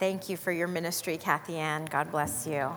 Thank 0.00 0.28
you 0.28 0.36
for 0.36 0.50
your 0.50 0.66
ministry, 0.66 1.16
Kathy 1.16 1.56
Ann. 1.56 1.84
God 1.84 2.10
bless 2.10 2.48
you. 2.48 2.68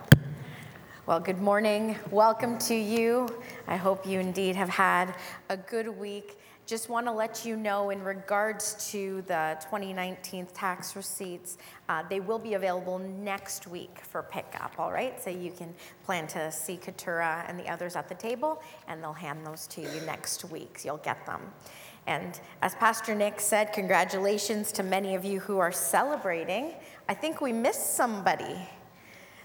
Well, 1.04 1.18
good 1.18 1.40
morning. 1.40 1.96
Welcome 2.12 2.58
to 2.60 2.76
you. 2.76 3.28
I 3.66 3.74
hope 3.74 4.06
you 4.06 4.20
indeed 4.20 4.54
have 4.54 4.68
had 4.68 5.16
a 5.48 5.56
good 5.56 5.88
week. 5.88 6.38
Just 6.64 6.88
want 6.88 7.06
to 7.06 7.12
let 7.12 7.44
you 7.44 7.56
know 7.56 7.90
in 7.90 8.04
regards 8.04 8.90
to 8.92 9.22
the 9.22 9.56
2019 9.62 10.46
tax 10.54 10.94
receipts, 10.94 11.58
uh, 11.88 12.04
they 12.08 12.20
will 12.20 12.38
be 12.38 12.54
available 12.54 13.00
next 13.00 13.66
week 13.66 13.98
for 14.02 14.22
pickup, 14.22 14.78
all 14.78 14.92
right? 14.92 15.20
So 15.20 15.30
you 15.30 15.50
can 15.50 15.74
plan 16.04 16.28
to 16.28 16.52
see 16.52 16.76
Katura 16.76 17.44
and 17.48 17.58
the 17.58 17.68
others 17.68 17.96
at 17.96 18.08
the 18.08 18.14
table, 18.14 18.62
and 18.86 19.02
they'll 19.02 19.12
hand 19.12 19.44
those 19.44 19.66
to 19.68 19.80
you 19.80 20.00
next 20.06 20.44
week. 20.44 20.82
You'll 20.84 20.98
get 20.98 21.26
them. 21.26 21.40
And 22.08 22.40
as 22.62 22.74
Pastor 22.74 23.14
Nick 23.14 23.38
said, 23.38 23.74
congratulations 23.74 24.72
to 24.72 24.82
many 24.82 25.14
of 25.14 25.26
you 25.26 25.40
who 25.40 25.58
are 25.58 25.70
celebrating. 25.70 26.72
I 27.08 27.14
think 27.14 27.40
we 27.40 27.52
missed 27.52 27.94
somebody. 27.94 28.68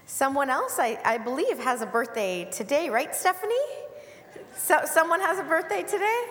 Someone 0.04 0.50
else, 0.50 0.78
I, 0.78 0.98
I 1.02 1.16
believe, 1.16 1.58
has 1.58 1.80
a 1.80 1.86
birthday 1.86 2.44
today, 2.50 2.90
right, 2.90 3.14
Stephanie? 3.14 3.54
So, 4.54 4.82
someone 4.84 5.20
has 5.20 5.38
a 5.38 5.42
birthday 5.42 5.82
today? 5.82 6.24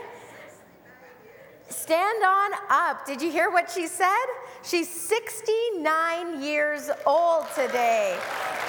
Stand 1.70 2.24
on 2.24 2.52
up. 2.70 3.08
Did 3.08 3.20
you 3.20 3.32
hear 3.32 3.50
what 3.50 3.72
she 3.72 3.88
said? 3.88 4.26
She's 4.64 4.88
69 4.88 6.44
years 6.44 6.92
old 7.08 7.48
today, 7.56 8.16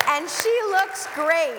and 0.08 0.28
she 0.28 0.60
looks 0.70 1.06
great. 1.14 1.55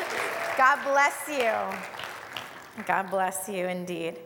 God 0.56 0.78
bless 0.84 1.28
you. 1.28 2.84
God 2.86 3.10
bless 3.10 3.46
you 3.46 3.68
indeed. 3.68 4.16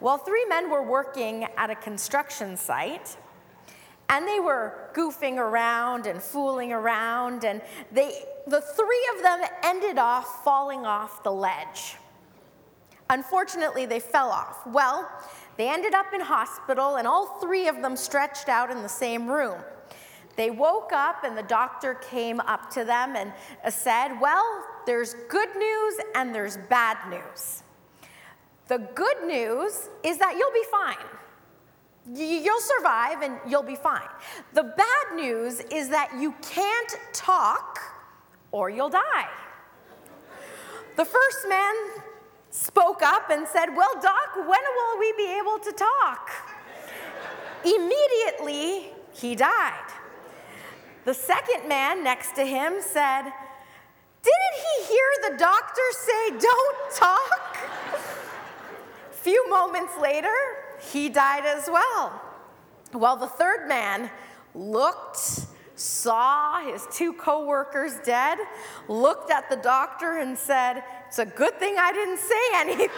Well, 0.00 0.16
three 0.16 0.46
men 0.46 0.70
were 0.70 0.82
working 0.82 1.46
at 1.58 1.68
a 1.68 1.74
construction 1.74 2.56
site 2.56 3.18
and 4.08 4.26
they 4.26 4.40
were 4.40 4.90
goofing 4.94 5.36
around 5.36 6.06
and 6.06 6.22
fooling 6.22 6.72
around, 6.72 7.44
and 7.44 7.60
they, 7.92 8.22
the 8.46 8.60
three 8.60 9.10
of 9.16 9.22
them 9.22 9.40
ended 9.64 9.98
off 9.98 10.44
falling 10.44 10.86
off 10.86 11.22
the 11.22 11.32
ledge. 11.32 11.96
Unfortunately, 13.10 13.86
they 13.86 14.00
fell 14.00 14.30
off. 14.30 14.66
Well, 14.66 15.08
they 15.56 15.68
ended 15.68 15.94
up 15.94 16.12
in 16.12 16.20
hospital, 16.20 16.96
and 16.96 17.06
all 17.06 17.38
three 17.40 17.68
of 17.68 17.82
them 17.82 17.96
stretched 17.96 18.48
out 18.48 18.70
in 18.70 18.82
the 18.82 18.88
same 18.88 19.26
room. 19.28 19.58
They 20.36 20.50
woke 20.50 20.92
up, 20.92 21.24
and 21.24 21.36
the 21.36 21.42
doctor 21.42 21.94
came 21.94 22.40
up 22.40 22.70
to 22.70 22.84
them 22.84 23.16
and 23.16 23.32
uh, 23.64 23.70
said, 23.70 24.20
Well, 24.20 24.64
there's 24.86 25.14
good 25.28 25.48
news 25.56 25.94
and 26.14 26.34
there's 26.34 26.56
bad 26.68 26.96
news. 27.10 27.64
The 28.68 28.78
good 28.94 29.24
news 29.26 29.88
is 30.02 30.18
that 30.18 30.36
you'll 30.38 30.52
be 30.52 30.64
fine. 30.70 31.18
You'll 32.14 32.60
survive 32.60 33.22
and 33.22 33.38
you'll 33.48 33.64
be 33.64 33.74
fine. 33.74 34.08
The 34.54 34.62
bad 34.62 35.16
news 35.16 35.60
is 35.60 35.88
that 35.88 36.12
you 36.20 36.34
can't 36.40 36.96
talk 37.12 37.80
or 38.52 38.70
you'll 38.70 38.90
die. 38.90 39.28
The 40.96 41.04
first 41.04 41.48
man 41.48 41.74
spoke 42.50 43.02
up 43.02 43.30
and 43.30 43.46
said, 43.48 43.76
Well, 43.76 43.92
Doc, 44.00 44.36
when 44.36 44.46
will 44.46 44.98
we 44.98 45.12
be 45.16 45.36
able 45.38 45.58
to 45.58 45.72
talk? 45.72 46.30
Immediately, 47.64 48.92
he 49.12 49.34
died. 49.34 49.92
The 51.04 51.14
second 51.14 51.68
man 51.68 52.04
next 52.04 52.34
to 52.36 52.44
him 52.44 52.74
said, 52.80 53.22
Didn't 53.22 54.56
he 54.62 54.84
hear 54.84 55.30
the 55.30 55.38
doctor 55.38 55.82
say, 55.92 56.30
Don't 56.30 56.94
talk? 56.94 57.56
A 59.10 59.12
few 59.12 59.50
moments 59.50 59.92
later, 60.00 60.34
he 60.80 61.08
died 61.08 61.44
as 61.44 61.68
well. 61.70 62.20
Well, 62.92 63.16
the 63.16 63.26
third 63.26 63.68
man 63.68 64.10
looked, 64.54 65.18
saw 65.74 66.60
his 66.60 66.86
two 66.92 67.12
coworkers 67.12 67.94
dead, 68.04 68.38
looked 68.88 69.30
at 69.30 69.50
the 69.50 69.56
doctor 69.56 70.18
and 70.18 70.38
said, 70.38 70.82
It's 71.08 71.18
a 71.18 71.26
good 71.26 71.58
thing 71.58 71.76
I 71.78 71.92
didn't 71.92 72.18
say 72.18 72.34
anything. 72.54 72.88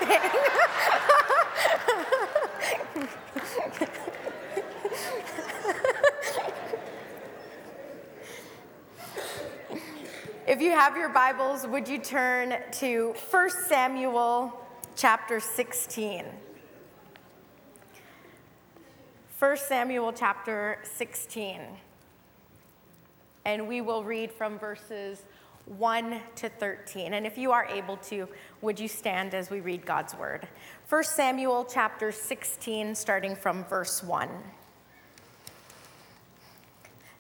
if 10.46 10.60
you 10.60 10.70
have 10.70 10.96
your 10.96 11.08
Bibles, 11.08 11.66
would 11.66 11.88
you 11.88 11.98
turn 11.98 12.56
to 12.72 13.14
1 13.30 13.50
Samuel 13.68 14.52
chapter 14.94 15.40
16? 15.40 16.24
1 19.38 19.56
Samuel 19.56 20.12
chapter 20.12 20.80
16. 20.82 21.60
And 23.44 23.68
we 23.68 23.80
will 23.80 24.02
read 24.02 24.32
from 24.32 24.58
verses 24.58 25.22
1 25.66 26.20
to 26.34 26.48
13. 26.48 27.14
And 27.14 27.24
if 27.24 27.38
you 27.38 27.52
are 27.52 27.64
able 27.66 27.98
to, 27.98 28.28
would 28.62 28.80
you 28.80 28.88
stand 28.88 29.34
as 29.34 29.48
we 29.48 29.60
read 29.60 29.86
God's 29.86 30.16
word? 30.16 30.48
1 30.88 31.04
Samuel 31.04 31.64
chapter 31.72 32.10
16, 32.10 32.96
starting 32.96 33.36
from 33.36 33.64
verse 33.66 34.02
1. 34.02 34.28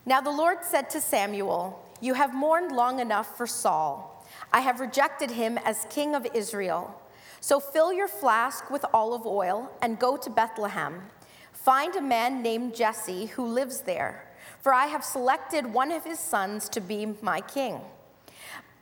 Now 0.04 0.20
the 0.20 0.32
Lord 0.32 0.64
said 0.64 0.90
to 0.90 1.00
Samuel, 1.00 1.88
You 2.00 2.14
have 2.14 2.34
mourned 2.34 2.72
long 2.72 2.98
enough 2.98 3.36
for 3.36 3.46
Saul. 3.46 4.26
I 4.52 4.62
have 4.62 4.80
rejected 4.80 5.30
him 5.30 5.56
as 5.58 5.86
king 5.88 6.16
of 6.16 6.26
Israel. 6.34 7.00
So 7.38 7.60
fill 7.60 7.92
your 7.92 8.08
flask 8.08 8.70
with 8.70 8.84
olive 8.92 9.24
oil 9.24 9.70
and 9.80 10.00
go 10.00 10.16
to 10.16 10.28
Bethlehem. 10.28 11.02
Find 11.68 11.94
a 11.96 12.00
man 12.00 12.40
named 12.40 12.74
Jesse 12.74 13.26
who 13.26 13.44
lives 13.44 13.82
there, 13.82 14.26
for 14.62 14.72
I 14.72 14.86
have 14.86 15.04
selected 15.04 15.66
one 15.66 15.92
of 15.92 16.02
his 16.02 16.18
sons 16.18 16.66
to 16.70 16.80
be 16.80 17.04
my 17.20 17.42
king. 17.42 17.82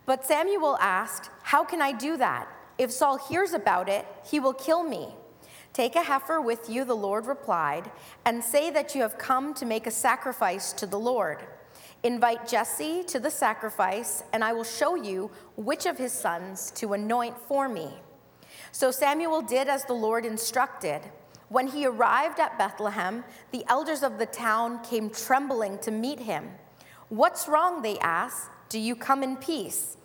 But 0.05 0.25
Samuel 0.25 0.77
asked, 0.79 1.29
How 1.43 1.65
can 1.65 1.81
I 1.81 1.91
do 1.91 2.15
that? 2.15 2.47
If 2.77 2.93
Saul 2.93 3.17
hears 3.17 3.51
about 3.51 3.89
it, 3.89 4.07
he 4.23 4.39
will 4.39 4.53
kill 4.53 4.83
me. 4.83 5.09
Take 5.73 5.97
a 5.97 6.01
heifer 6.03 6.39
with 6.39 6.69
you, 6.69 6.85
the 6.85 6.95
Lord 6.95 7.25
replied, 7.25 7.91
and 8.23 8.41
say 8.41 8.69
that 8.69 8.95
you 8.95 9.01
have 9.01 9.17
come 9.17 9.53
to 9.55 9.65
make 9.65 9.85
a 9.85 9.91
sacrifice 9.91 10.71
to 10.71 10.85
the 10.85 10.97
Lord. 10.97 11.45
Invite 12.03 12.47
Jesse 12.47 13.03
to 13.07 13.19
the 13.19 13.29
sacrifice, 13.29 14.23
and 14.31 14.45
I 14.45 14.53
will 14.53 14.63
show 14.63 14.95
you 14.95 15.29
which 15.57 15.85
of 15.85 15.97
his 15.97 16.13
sons 16.13 16.71
to 16.75 16.93
anoint 16.93 17.37
for 17.49 17.67
me. 17.67 17.89
So 18.71 18.91
Samuel 18.91 19.41
did 19.41 19.67
as 19.67 19.83
the 19.83 19.93
Lord 19.93 20.25
instructed. 20.25 21.01
When 21.49 21.67
he 21.67 21.85
arrived 21.85 22.39
at 22.39 22.57
Bethlehem, 22.57 23.23
the 23.51 23.63
elders 23.67 24.03
of 24.03 24.17
the 24.17 24.25
town 24.25 24.83
came 24.83 25.09
trembling 25.09 25.79
to 25.79 25.91
meet 25.91 26.19
him. 26.19 26.49
What's 27.09 27.47
wrong? 27.47 27.81
They 27.81 27.97
asked. 27.99 28.49
Do 28.69 28.79
you 28.79 28.95
come 28.95 29.23
in 29.23 29.37
peace? 29.37 29.95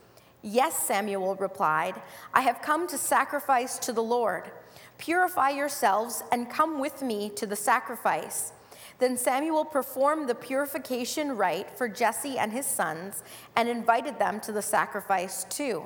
Yes, 0.41 0.76
Samuel 0.76 1.34
replied. 1.34 2.00
I 2.32 2.42
have 2.42 2.62
come 2.62 2.86
to 2.88 2.98
sacrifice 2.98 3.78
to 3.80 3.92
the 3.92 4.03
Lord. 4.03 4.50
Purify 4.98 5.50
yourselves 5.50 6.22
and 6.30 6.48
come 6.48 6.78
with 6.78 7.03
me 7.03 7.28
to 7.30 7.47
the 7.47 7.56
sacrifice. 7.56 8.53
Then 8.98 9.16
Samuel 9.16 9.64
performed 9.64 10.28
the 10.28 10.34
purification 10.36 11.36
rite 11.36 11.76
for 11.76 11.88
Jesse 11.88 12.38
and 12.38 12.53
his 12.53 12.66
sons 12.66 13.24
and 13.56 13.69
invited 13.69 14.20
them 14.20 14.38
to 14.41 14.53
the 14.53 14.62
sacrifice 14.62 15.42
too. 15.44 15.84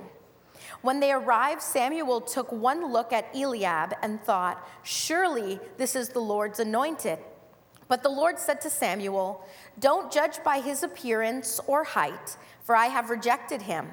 When 0.83 1.01
they 1.01 1.13
arrived, 1.13 1.63
Samuel 1.63 2.21
took 2.21 2.53
one 2.53 2.93
look 2.93 3.13
at 3.13 3.35
Eliab 3.35 3.95
and 4.03 4.23
thought, 4.23 4.67
Surely 4.83 5.59
this 5.77 5.97
is 5.97 6.11
the 6.11 6.21
Lord's 6.21 6.61
anointed. 6.61 7.19
But 7.89 8.03
the 8.03 8.09
Lord 8.09 8.39
said 8.39 8.61
to 8.63 8.71
Samuel, 8.71 9.45
Don't 9.79 10.13
judge 10.13 10.43
by 10.45 10.61
his 10.61 10.83
appearance 10.83 11.61
or 11.67 11.85
height, 11.85 12.37
for 12.63 12.75
I 12.75 12.87
have 12.87 13.11
rejected 13.11 13.63
him. 13.63 13.89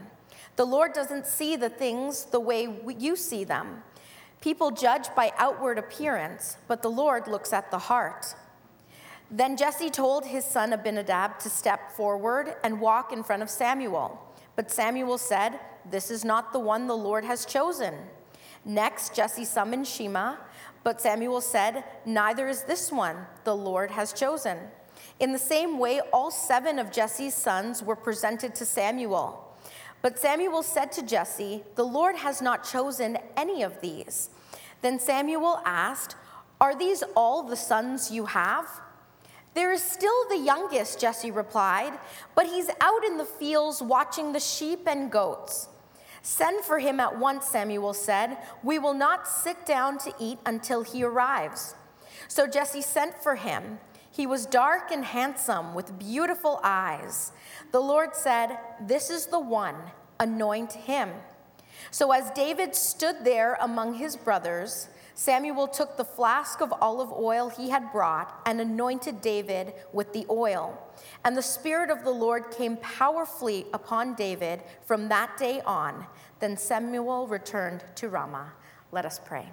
The 0.55 0.66
Lord 0.66 0.94
doesn't 0.94 1.25
see 1.25 1.55
the 1.55 1.69
things 1.69 2.25
the 2.25 2.39
way 2.39 2.69
you 2.97 3.15
see 3.15 3.44
them. 3.44 3.83
People 4.41 4.71
judge 4.71 5.07
by 5.15 5.31
outward 5.38 5.77
appearance, 5.77 6.57
but 6.67 6.81
the 6.81 6.89
Lord 6.89 7.27
looks 7.27 7.53
at 7.53 7.71
the 7.71 7.79
heart. 7.79 8.35
Then 9.31 9.57
Jesse 9.57 9.89
told 9.89 10.25
his 10.25 10.45
son 10.45 10.73
Abinadab 10.73 11.39
to 11.39 11.50
step 11.50 11.91
forward 11.91 12.55
and 12.63 12.79
walk 12.79 13.12
in 13.12 13.24
front 13.24 13.41
of 13.41 13.50
Samuel. 13.50 14.19
But 14.56 14.69
Samuel 14.69 15.18
said, 15.18 15.59
This 15.89 16.09
is 16.09 16.24
not 16.24 16.53
the 16.53 16.59
one 16.59 16.88
the 16.88 16.95
Lord 16.95 17.25
has 17.25 17.45
chosen. 17.45 17.94
Next, 18.65 19.15
Jesse 19.15 19.45
summoned 19.45 19.88
Shimea, 19.88 20.38
but 20.83 21.01
Samuel 21.01 21.41
said, 21.41 21.83
Neither 22.06 22.47
is 22.47 22.63
this 22.63 22.91
one 22.91 23.18
the 23.44 23.56
Lord 23.56 23.91
has 23.91 24.13
chosen. 24.13 24.57
In 25.19 25.31
the 25.31 25.39
same 25.39 25.80
way, 25.80 26.01
all 26.12 26.31
seven 26.31 26.80
of 26.80 26.91
Jesse's 26.91 27.33
sons 27.33 27.83
were 27.83 27.95
presented 27.95 28.56
to 28.56 28.65
Samuel. 28.65 29.56
But 30.01 30.19
Samuel 30.19 30.63
said 30.63 30.91
to 30.94 31.01
Jesse, 31.01 31.63
The 31.75 31.86
Lord 31.86 32.18
has 32.18 32.41
not 32.41 32.69
chosen 32.69 33.18
any 33.38 33.63
of 33.63 33.79
these. 33.81 34.29
Then 34.81 35.00
Samuel 35.00 35.62
asked, 35.65 36.15
Are 36.59 36.77
these 36.77 37.03
all 37.15 37.44
the 37.44 37.56
sons 37.56 38.12
you 38.12 38.25
have? 38.25 38.68
There 39.53 39.71
is 39.71 39.83
still 39.83 40.27
the 40.29 40.38
youngest, 40.38 41.00
Jesse 41.00 41.31
replied, 41.31 41.94
but 42.33 42.47
he's 42.47 42.69
out 42.81 43.06
in 43.06 43.18
the 43.18 43.25
fields 43.25 43.81
watching 43.81 44.33
the 44.33 44.39
sheep 44.39 44.88
and 44.88 45.12
goats. 45.12 45.69
Send 46.24 46.64
for 46.64 46.80
him 46.80 47.02
at 47.02 47.20
once, 47.20 47.46
Samuel 47.48 47.94
said. 47.94 48.38
We 48.64 48.80
will 48.80 48.94
not 48.94 49.28
sit 49.28 49.66
down 49.66 49.98
to 50.00 50.14
eat 50.18 50.40
until 50.46 50.81
he 50.81 51.04
arrives. 51.04 51.75
So 52.30 52.48
Jesse 52.48 52.81
sent 52.81 53.22
for 53.22 53.36
him. 53.36 53.80
He 54.10 54.25
was 54.25 54.46
dark 54.46 54.90
and 54.90 55.04
handsome 55.04 55.74
with 55.74 56.00
beautiful 56.00 56.62
eyes. 56.64 57.34
The 57.72 57.81
Lord 57.81 58.16
said, 58.16 58.58
This 58.80 59.10
is 59.10 59.25
the 59.25 59.40
one, 59.40 59.75
anoint 60.18 60.72
him. 60.72 61.10
So 61.91 62.12
as 62.12 62.31
David 62.31 62.75
stood 62.75 63.18
there 63.24 63.57
among 63.62 63.95
his 63.95 64.15
brothers, 64.15 64.89
Samuel 65.15 65.68
took 65.68 65.95
the 65.95 66.06
flask 66.06 66.62
of 66.62 66.74
olive 66.81 67.12
oil 67.12 67.50
he 67.50 67.69
had 67.69 67.91
brought 67.91 68.41
and 68.45 68.59
anointed 68.59 69.21
David 69.21 69.74
with 69.91 70.12
the 70.12 70.25
oil. 70.30 70.77
And 71.24 71.38
the 71.38 71.41
Spirit 71.41 71.89
of 71.91 72.03
the 72.03 72.12
Lord 72.12 72.50
came 72.51 72.77
powerfully 72.77 73.65
upon 73.74 74.15
David 74.15 74.62
from 74.85 75.09
that 75.09 75.38
day 75.38 75.62
on. 75.62 76.06
Then 76.39 76.57
Samuel 76.57 77.27
returned 77.27 77.83
to 77.95 78.09
Ramah. 78.09 78.53
Let 78.91 79.06
us 79.06 79.19
pray. 79.24 79.47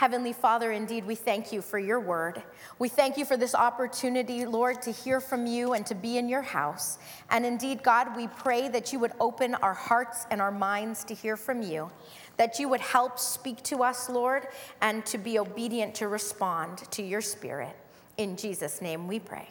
Heavenly 0.00 0.32
Father, 0.32 0.72
indeed, 0.72 1.04
we 1.04 1.14
thank 1.14 1.52
you 1.52 1.60
for 1.60 1.78
your 1.78 2.00
word. 2.00 2.42
We 2.78 2.88
thank 2.88 3.18
you 3.18 3.26
for 3.26 3.36
this 3.36 3.54
opportunity, 3.54 4.46
Lord, 4.46 4.80
to 4.80 4.90
hear 4.90 5.20
from 5.20 5.46
you 5.46 5.74
and 5.74 5.84
to 5.84 5.94
be 5.94 6.16
in 6.16 6.26
your 6.26 6.40
house. 6.40 6.96
And 7.28 7.44
indeed, 7.44 7.82
God, 7.82 8.16
we 8.16 8.26
pray 8.26 8.70
that 8.70 8.94
you 8.94 8.98
would 8.98 9.12
open 9.20 9.56
our 9.56 9.74
hearts 9.74 10.24
and 10.30 10.40
our 10.40 10.50
minds 10.50 11.04
to 11.04 11.12
hear 11.14 11.36
from 11.36 11.60
you, 11.60 11.90
that 12.38 12.58
you 12.58 12.66
would 12.70 12.80
help 12.80 13.18
speak 13.18 13.62
to 13.64 13.82
us, 13.82 14.08
Lord, 14.08 14.46
and 14.80 15.04
to 15.04 15.18
be 15.18 15.38
obedient 15.38 15.94
to 15.96 16.08
respond 16.08 16.78
to 16.92 17.02
your 17.02 17.20
spirit. 17.20 17.76
In 18.16 18.38
Jesus' 18.38 18.80
name 18.80 19.06
we 19.06 19.20
pray. 19.20 19.50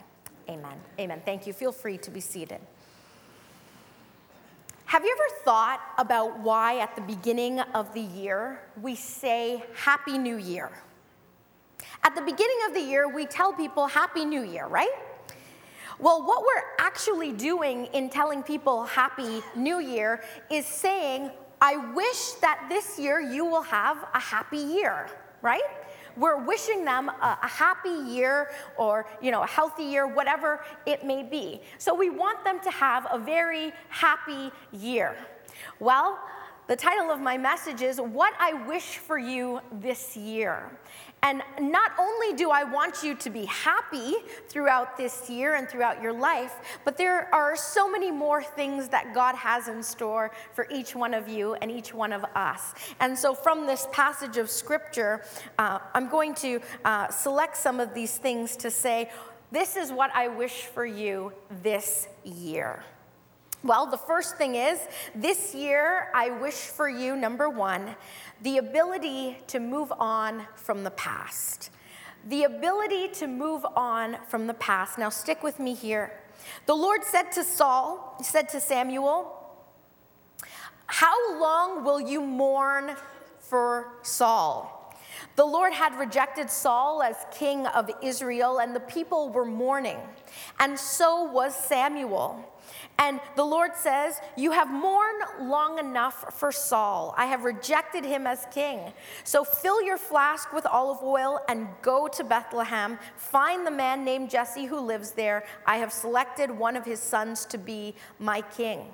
Amen. 0.50 0.80
Amen. 1.00 1.22
Thank 1.26 1.46
you. 1.46 1.54
Feel 1.54 1.72
free 1.72 2.00
to 2.00 2.10
be 2.10 2.22
seated. 2.22 2.60
Have 4.90 5.06
you 5.06 5.16
ever 5.16 5.36
thought 5.44 5.82
about 6.00 6.40
why 6.40 6.80
at 6.80 6.96
the 6.96 7.04
beginning 7.04 7.60
of 7.60 7.94
the 7.94 8.02
year 8.02 8.60
we 8.82 8.96
say 8.96 9.64
Happy 9.76 10.18
New 10.18 10.38
Year? 10.38 10.72
At 12.04 12.16
the 12.16 12.22
beginning 12.22 12.58
of 12.68 12.74
the 12.74 12.82
year, 12.82 13.08
we 13.08 13.28
tell 13.28 13.54
people 13.54 13.86
Happy 13.86 14.26
New 14.26 14.42
Year, 14.42 14.66
right? 14.66 14.90
Well, 16.00 16.26
what 16.26 16.42
we're 16.42 16.64
actually 16.80 17.34
doing 17.34 17.86
in 17.94 18.10
telling 18.10 18.42
people 18.42 18.86
Happy 18.86 19.44
New 19.56 19.78
Year 19.78 20.24
is 20.50 20.66
saying, 20.66 21.30
I 21.62 21.94
wish 21.94 22.32
that 22.42 22.66
this 22.68 22.98
year 22.98 23.20
you 23.22 23.46
will 23.46 23.62
have 23.62 23.98
a 24.16 24.20
happy 24.20 24.58
year, 24.58 25.06
right? 25.44 25.70
We're 26.20 26.44
wishing 26.44 26.84
them 26.84 27.10
a, 27.10 27.40
a 27.42 27.48
happy 27.48 27.98
year 28.12 28.52
or, 28.78 29.08
you 29.22 29.32
know, 29.32 29.44
a 29.44 29.48
healthy 29.48 29.84
year, 29.84 30.06
whatever 30.06 30.64
it 30.86 31.06
may 31.06 31.24
be. 31.24 31.62
So 31.78 31.96
we 31.96 32.10
want 32.10 32.44
them 32.44 32.60
to 32.62 32.72
have 32.72 33.08
a 33.12 33.18
very 33.18 33.72
happy 33.88 34.52
year. 34.72 35.16
Well, 35.80 36.20
the 36.68 36.76
title 36.76 37.10
of 37.10 37.20
my 37.20 37.36
message 37.36 37.82
is 37.82 38.00
What 38.00 38.34
I 38.40 38.54
Wish 38.68 38.98
for 38.98 39.18
You 39.18 39.60
This 39.82 40.16
Year. 40.16 40.70
And 41.22 41.42
not 41.60 41.92
only 42.00 42.34
do 42.34 42.50
I 42.50 42.64
want 42.64 43.04
you 43.04 43.14
to 43.16 43.30
be 43.30 43.46
happy 43.46 44.16
throughout 44.48 44.98
this 44.98 45.30
year 45.30 45.56
and 45.56 45.68
throughout 45.68 46.02
your 46.02 46.14
life, 46.14 46.80
but 46.86 46.98
there 46.98 47.34
are 47.34 47.56
so 47.56 47.92
many 47.92 48.10
more 48.10 48.42
things 48.42 48.88
that 48.90 49.14
God 49.14 49.36
has 49.36 49.68
in 49.68 49.84
store 49.84 50.32
for 50.54 50.66
each 50.72 50.96
one 50.96 51.14
of 51.14 51.28
you 51.28 51.56
and 51.56 51.70
each 51.70 51.94
one 51.94 52.14
of 52.14 52.24
us. 52.36 52.74
And 53.00 53.18
so, 53.18 53.34
from 53.34 53.68
this 53.68 53.88
passage 53.92 54.38
of 54.38 54.50
scripture, 54.50 55.24
uh, 55.58 55.80
I'm 55.94 56.10
going 56.10 56.36
to 56.36 56.62
uh, 56.86 57.10
select 57.10 57.58
some 57.58 57.80
of 57.80 57.94
these 57.94 58.18
things 58.18 58.56
to 58.58 58.72
say, 58.72 59.10
This 59.52 59.76
is 59.76 59.92
what 59.92 60.12
I 60.16 60.30
wish 60.30 60.64
for 60.64 60.86
you 60.86 61.34
this 61.62 62.08
year. 62.24 62.84
Well, 63.62 63.88
the 63.88 63.98
first 63.98 64.38
thing 64.38 64.56
is 64.56 64.80
this 65.14 65.54
year, 65.54 66.08
I 66.14 66.30
wish 66.30 66.54
for 66.54 66.88
you, 66.88 67.18
number 67.18 67.50
one, 67.50 67.96
the 68.42 68.58
ability 68.58 69.38
to 69.48 69.60
move 69.60 69.92
on 70.00 70.46
from 70.56 70.86
the 70.86 70.92
past. 70.92 71.70
The 72.30 72.44
ability 72.44 73.10
to 73.16 73.28
move 73.28 73.66
on 73.76 74.18
from 74.30 74.48
the 74.48 74.54
past. 74.54 74.98
Now, 74.98 75.10
stick 75.10 75.44
with 75.44 75.60
me 75.60 75.74
here. 75.74 76.14
The 76.68 76.74
Lord 76.74 77.04
said 77.04 77.34
to 77.34 77.44
Saul, 77.44 78.18
said 78.24 78.48
to 78.50 78.62
Samuel, 78.62 79.36
How 80.86 81.38
long 81.38 81.84
will 81.84 82.00
you 82.00 82.22
mourn 82.22 82.96
for 83.40 83.92
Saul? 84.04 84.79
The 85.36 85.46
Lord 85.46 85.74
had 85.74 85.98
rejected 85.98 86.50
Saul 86.50 87.02
as 87.02 87.16
king 87.32 87.66
of 87.68 87.90
Israel, 88.02 88.60
and 88.60 88.76
the 88.76 88.80
people 88.80 89.30
were 89.30 89.46
mourning. 89.46 89.98
And 90.60 90.78
so 90.78 91.24
was 91.24 91.56
Samuel. 91.56 92.46
And 92.98 93.20
the 93.36 93.44
Lord 93.44 93.76
says, 93.76 94.20
You 94.36 94.52
have 94.52 94.70
mourned 94.70 95.24
long 95.42 95.80
enough 95.80 96.38
for 96.38 96.52
Saul. 96.52 97.14
I 97.18 97.26
have 97.26 97.44
rejected 97.44 98.04
him 98.04 98.28
as 98.28 98.46
king. 98.52 98.92
So 99.24 99.44
fill 99.44 99.82
your 99.82 99.98
flask 99.98 100.52
with 100.54 100.66
olive 100.66 101.02
oil 101.02 101.40
and 101.48 101.68
go 101.82 102.08
to 102.10 102.24
Bethlehem. 102.24 103.00
Find 103.16 103.66
the 103.66 103.72
man 103.72 104.04
named 104.04 104.30
Jesse 104.30 104.66
who 104.66 104.80
lives 104.80 105.12
there. 105.12 105.46
I 105.66 105.78
have 105.78 105.94
selected 105.94 106.52
one 106.52 106.76
of 106.76 106.86
his 106.86 107.00
sons 107.00 107.46
to 107.46 107.58
be 107.58 107.96
my 108.20 108.42
king. 108.42 108.86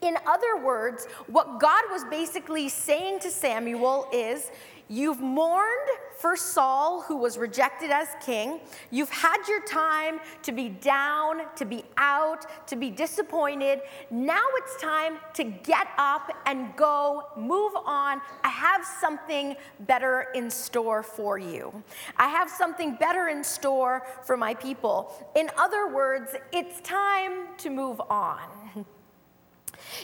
In 0.00 0.16
other 0.26 0.62
words, 0.62 1.06
what 1.26 1.58
God 1.58 1.84
was 1.90 2.04
basically 2.04 2.68
saying 2.68 3.20
to 3.20 3.30
Samuel 3.30 4.06
is, 4.12 4.50
You've 4.92 5.22
mourned 5.22 5.88
for 6.18 6.36
Saul, 6.36 7.00
who 7.00 7.16
was 7.16 7.38
rejected 7.38 7.90
as 7.90 8.08
king. 8.20 8.60
You've 8.90 9.08
had 9.08 9.38
your 9.48 9.62
time 9.62 10.20
to 10.42 10.52
be 10.52 10.68
down, 10.68 11.40
to 11.56 11.64
be 11.64 11.82
out, 11.96 12.44
to 12.66 12.76
be 12.76 12.90
disappointed. 12.90 13.80
Now 14.10 14.44
it's 14.56 14.76
time 14.82 15.16
to 15.32 15.44
get 15.44 15.86
up 15.96 16.30
and 16.44 16.76
go, 16.76 17.28
move 17.38 17.72
on. 17.74 18.20
I 18.44 18.50
have 18.50 18.84
something 19.00 19.56
better 19.80 20.26
in 20.34 20.50
store 20.50 21.02
for 21.02 21.38
you. 21.38 21.82
I 22.18 22.28
have 22.28 22.50
something 22.50 22.96
better 22.96 23.28
in 23.28 23.42
store 23.42 24.06
for 24.24 24.36
my 24.36 24.52
people. 24.52 25.10
In 25.34 25.48
other 25.56 25.88
words, 25.88 26.36
it's 26.52 26.82
time 26.82 27.56
to 27.56 27.70
move 27.70 27.98
on. 28.10 28.42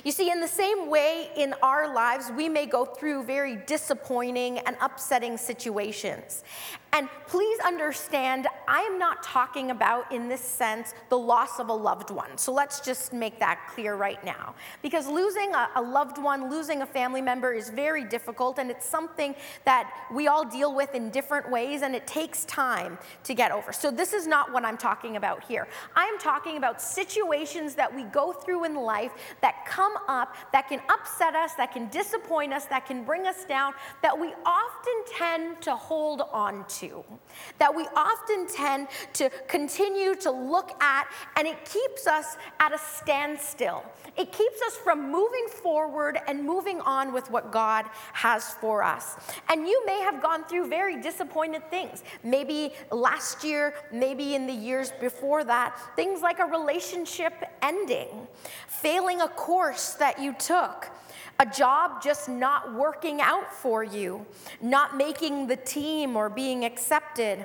You 0.04 0.12
see, 0.12 0.30
in 0.30 0.40
the 0.40 0.48
same 0.48 0.88
way 0.88 1.30
in 1.36 1.54
our 1.62 1.92
lives, 1.92 2.30
we 2.36 2.48
may 2.48 2.66
go 2.66 2.84
through 2.84 3.24
very 3.24 3.56
disappointing 3.56 4.58
and 4.60 4.76
upsetting 4.80 5.36
situations. 5.36 6.42
And 6.92 7.08
please 7.26 7.58
understand, 7.60 8.46
I 8.66 8.80
am 8.80 8.98
not 8.98 9.22
talking 9.22 9.70
about, 9.70 10.10
in 10.10 10.26
this 10.28 10.40
sense, 10.40 10.94
the 11.10 11.18
loss 11.18 11.60
of 11.60 11.68
a 11.68 11.72
loved 11.72 12.10
one. 12.10 12.38
So 12.38 12.50
let's 12.50 12.80
just 12.80 13.12
make 13.12 13.38
that 13.40 13.68
clear 13.74 13.94
right 13.94 14.22
now. 14.24 14.54
Because 14.80 15.06
losing 15.06 15.54
a, 15.54 15.68
a, 15.76 15.82
loved 15.82 16.16
one, 16.16 16.50
losing 16.50 16.80
a 16.80 16.86
family 16.86 17.20
member 17.20 17.52
is 17.52 17.68
very 17.68 18.04
difficult, 18.04 18.58
and 18.58 18.70
it's 18.70 18.86
something 18.86 19.34
that 19.66 20.06
we 20.12 20.28
all 20.28 20.44
deal 20.46 20.74
with 20.74 20.94
in 20.94 21.10
different 21.10 21.50
ways, 21.50 21.82
and 21.82 21.94
it 21.94 22.06
takes 22.06 22.46
time 22.46 22.96
to 23.24 23.34
get 23.34 23.52
over. 23.52 23.72
So 23.72 23.90
this 23.90 24.14
is 24.14 24.26
not 24.26 24.50
what 24.52 24.64
I'm 24.64 24.78
talking 24.78 25.16
about 25.16 25.44
here. 25.44 25.68
I 25.94 26.04
am 26.06 26.18
talking 26.18 26.56
about 26.56 26.80
situations 26.80 27.74
that 27.74 27.94
we 27.94 28.04
go 28.04 28.32
through 28.32 28.64
in 28.64 28.74
life 28.74 29.12
that 29.42 29.66
come 29.78 29.94
up, 30.08 30.34
that 30.52 30.68
can 30.68 30.80
upset 30.88 31.34
us, 31.36 31.54
that 31.54 31.72
can 31.72 31.88
disappoint 31.88 32.52
us, 32.52 32.64
that 32.66 32.84
can 32.84 33.04
bring 33.04 33.26
us 33.28 33.44
down, 33.44 33.72
that 34.02 34.18
we 34.18 34.34
often 34.44 34.96
tend 35.16 35.62
to 35.62 35.74
hold 35.76 36.22
on 36.32 36.64
to 36.68 37.04
that 37.58 37.74
we 37.74 37.86
often 37.94 38.46
tend 38.46 38.88
to 39.14 39.30
continue 39.46 40.14
to 40.16 40.30
look 40.30 40.70
at, 40.82 41.08
and 41.36 41.46
it 41.46 41.64
keeps 41.64 42.06
us 42.06 42.36
at 42.60 42.72
a 42.72 42.78
standstill. 42.78 43.84
It 44.16 44.32
keeps 44.32 44.60
us 44.62 44.76
from 44.76 45.10
moving 45.10 45.46
forward 45.62 46.18
and 46.26 46.44
moving 46.44 46.80
on 46.80 47.12
with 47.12 47.30
what 47.30 47.52
God 47.52 47.86
has 48.12 48.54
for 48.54 48.82
us. 48.82 49.16
And 49.48 49.66
you 49.66 49.82
may 49.86 50.00
have 50.00 50.22
gone 50.22 50.44
through 50.44 50.68
very 50.68 51.00
disappointed 51.00 51.68
things. 51.70 52.02
Maybe 52.22 52.72
last 52.90 53.44
year, 53.44 53.74
maybe 53.92 54.34
in 54.34 54.46
the 54.46 54.52
years 54.52 54.92
before 55.00 55.44
that, 55.44 55.78
things 55.96 56.20
like 56.20 56.38
a 56.40 56.44
relationship 56.44 57.32
ending, 57.62 58.26
failing 58.66 59.20
a 59.20 59.28
course 59.28 59.67
that 59.98 60.20
you 60.20 60.34
took. 60.34 60.88
A 61.40 61.46
job 61.46 62.02
just 62.02 62.28
not 62.28 62.74
working 62.74 63.20
out 63.20 63.52
for 63.54 63.84
you, 63.84 64.26
not 64.60 64.96
making 64.96 65.46
the 65.46 65.56
team 65.56 66.16
or 66.16 66.28
being 66.28 66.64
accepted, 66.64 67.44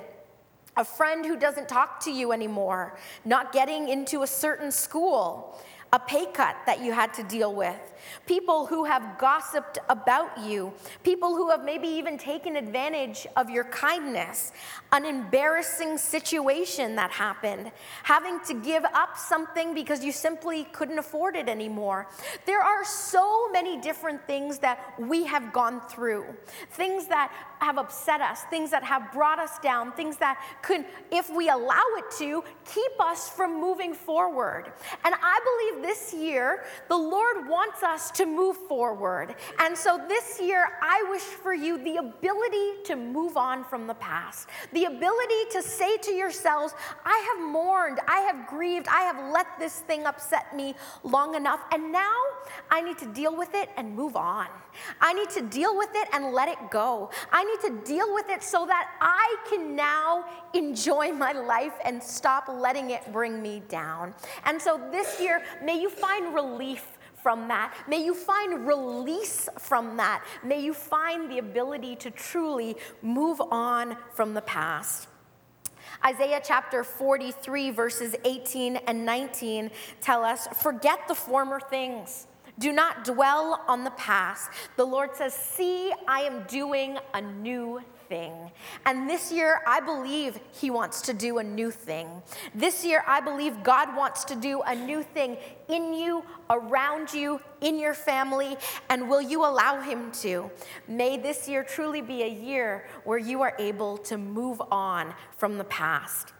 a 0.76 0.84
friend 0.84 1.24
who 1.24 1.36
doesn't 1.36 1.68
talk 1.68 2.00
to 2.00 2.10
you 2.10 2.32
anymore, 2.32 2.98
not 3.24 3.52
getting 3.52 3.88
into 3.88 4.22
a 4.22 4.26
certain 4.26 4.72
school, 4.72 5.56
a 5.92 5.98
pay 6.00 6.26
cut 6.26 6.56
that 6.66 6.82
you 6.82 6.92
had 6.92 7.14
to 7.14 7.22
deal 7.22 7.54
with, 7.54 7.78
people 8.26 8.66
who 8.66 8.82
have 8.82 9.16
gossiped 9.16 9.78
about 9.88 10.36
you, 10.40 10.72
people 11.04 11.36
who 11.36 11.50
have 11.50 11.64
maybe 11.64 11.86
even 11.86 12.18
taken 12.18 12.56
advantage 12.56 13.28
of 13.36 13.48
your 13.48 13.62
kindness, 13.64 14.50
an 14.94 15.04
embarrassing 15.04 15.98
situation 15.98 16.94
that 16.94 17.10
happened, 17.10 17.72
having 18.04 18.38
to 18.46 18.54
give 18.54 18.84
up 18.94 19.18
something 19.18 19.74
because 19.74 20.04
you 20.04 20.12
simply 20.12 20.62
couldn't 20.72 21.00
afford 21.00 21.34
it 21.34 21.48
anymore. 21.48 22.06
There 22.46 22.62
are 22.62 22.84
so 22.84 23.50
many 23.50 23.80
different 23.80 24.24
things 24.28 24.58
that 24.60 24.94
we 24.96 25.24
have 25.24 25.52
gone 25.52 25.80
through, 25.88 26.24
things 26.70 27.08
that 27.08 27.32
have 27.58 27.76
upset 27.76 28.20
us, 28.20 28.42
things 28.50 28.70
that 28.70 28.84
have 28.84 29.10
brought 29.12 29.40
us 29.40 29.58
down, 29.58 29.90
things 29.92 30.16
that 30.18 30.40
could, 30.62 30.84
if 31.10 31.28
we 31.28 31.48
allow 31.48 31.82
it 31.98 32.04
to, 32.18 32.44
keep 32.64 33.00
us 33.00 33.28
from 33.28 33.60
moving 33.60 33.94
forward. 33.94 34.72
And 35.04 35.12
I 35.20 35.72
believe 35.72 35.82
this 35.82 36.14
year, 36.14 36.64
the 36.88 36.96
Lord 36.96 37.48
wants 37.48 37.82
us 37.82 38.12
to 38.12 38.26
move 38.26 38.56
forward. 38.68 39.34
And 39.58 39.76
so 39.76 40.00
this 40.06 40.40
year, 40.40 40.68
I 40.80 41.04
wish 41.10 41.22
for 41.22 41.52
you 41.52 41.82
the 41.82 41.96
ability 41.96 42.84
to 42.84 42.94
move 42.94 43.36
on 43.36 43.64
from 43.64 43.88
the 43.88 43.94
past, 43.94 44.48
the 44.72 44.83
ability 44.84 45.50
to 45.52 45.62
say 45.62 45.96
to 45.98 46.12
yourselves, 46.12 46.74
I 47.04 47.34
have 47.34 47.50
mourned, 47.50 48.00
I 48.08 48.20
have 48.20 48.46
grieved, 48.46 48.88
I 48.88 49.02
have 49.02 49.32
let 49.32 49.46
this 49.58 49.80
thing 49.80 50.06
upset 50.06 50.54
me 50.54 50.74
long 51.02 51.34
enough, 51.34 51.60
and 51.72 51.92
now 51.92 52.14
I 52.70 52.80
need 52.80 52.98
to 52.98 53.06
deal 53.06 53.36
with 53.36 53.54
it 53.54 53.70
and 53.76 53.94
move 53.94 54.16
on. 54.16 54.46
I 55.00 55.12
need 55.12 55.30
to 55.30 55.42
deal 55.42 55.76
with 55.76 55.90
it 55.94 56.08
and 56.12 56.32
let 56.32 56.48
it 56.48 56.58
go. 56.70 57.10
I 57.32 57.44
need 57.44 57.60
to 57.68 57.84
deal 57.84 58.12
with 58.14 58.28
it 58.28 58.42
so 58.42 58.66
that 58.66 58.90
I 59.00 59.36
can 59.48 59.76
now 59.76 60.24
enjoy 60.52 61.12
my 61.12 61.32
life 61.32 61.74
and 61.84 62.02
stop 62.02 62.48
letting 62.48 62.90
it 62.90 63.12
bring 63.12 63.40
me 63.40 63.62
down. 63.68 64.14
And 64.44 64.60
so 64.60 64.80
this 64.90 65.20
year, 65.20 65.42
may 65.62 65.80
you 65.80 65.90
find 65.90 66.34
relief 66.34 66.98
from 67.24 67.48
that. 67.48 67.74
May 67.88 68.04
you 68.04 68.12
find 68.12 68.66
release 68.66 69.48
from 69.58 69.96
that. 69.96 70.22
May 70.44 70.60
you 70.60 70.74
find 70.74 71.30
the 71.30 71.38
ability 71.38 71.96
to 71.96 72.10
truly 72.10 72.76
move 73.00 73.40
on 73.40 73.96
from 74.12 74.34
the 74.34 74.42
past. 74.42 75.08
Isaiah 76.04 76.42
chapter 76.44 76.84
43, 76.84 77.70
verses 77.70 78.14
18 78.26 78.76
and 78.76 79.06
19 79.06 79.70
tell 80.02 80.22
us 80.22 80.46
forget 80.60 81.08
the 81.08 81.14
former 81.14 81.60
things. 81.60 82.26
Do 82.58 82.72
not 82.72 83.04
dwell 83.04 83.64
on 83.68 83.84
the 83.84 83.90
past. 83.92 84.50
The 84.76 84.84
Lord 84.84 85.16
says, 85.16 85.32
See, 85.32 85.92
I 86.06 86.20
am 86.20 86.42
doing 86.42 86.98
a 87.14 87.22
new 87.22 87.80
thing. 88.14 88.52
And 88.86 89.10
this 89.10 89.32
year, 89.32 89.60
I 89.66 89.80
believe 89.80 90.38
He 90.52 90.70
wants 90.70 91.00
to 91.02 91.12
do 91.12 91.38
a 91.38 91.42
new 91.42 91.72
thing. 91.72 92.06
This 92.54 92.84
year, 92.84 93.02
I 93.08 93.20
believe 93.20 93.64
God 93.64 93.96
wants 93.96 94.22
to 94.26 94.36
do 94.36 94.62
a 94.62 94.74
new 94.74 95.02
thing 95.02 95.36
in 95.68 95.92
you, 95.92 96.22
around 96.48 97.12
you, 97.12 97.40
in 97.60 97.76
your 97.76 97.94
family, 97.94 98.56
and 98.88 99.08
will 99.08 99.20
you 99.20 99.44
allow 99.44 99.80
Him 99.80 100.12
to? 100.22 100.48
May 100.86 101.16
this 101.16 101.48
year 101.48 101.64
truly 101.64 102.02
be 102.02 102.22
a 102.22 102.28
year 102.28 102.86
where 103.02 103.18
you 103.18 103.42
are 103.42 103.56
able 103.58 103.98
to 104.10 104.16
move 104.16 104.62
on 104.70 105.12
from 105.36 105.58
the 105.58 105.64
past. 105.64 106.32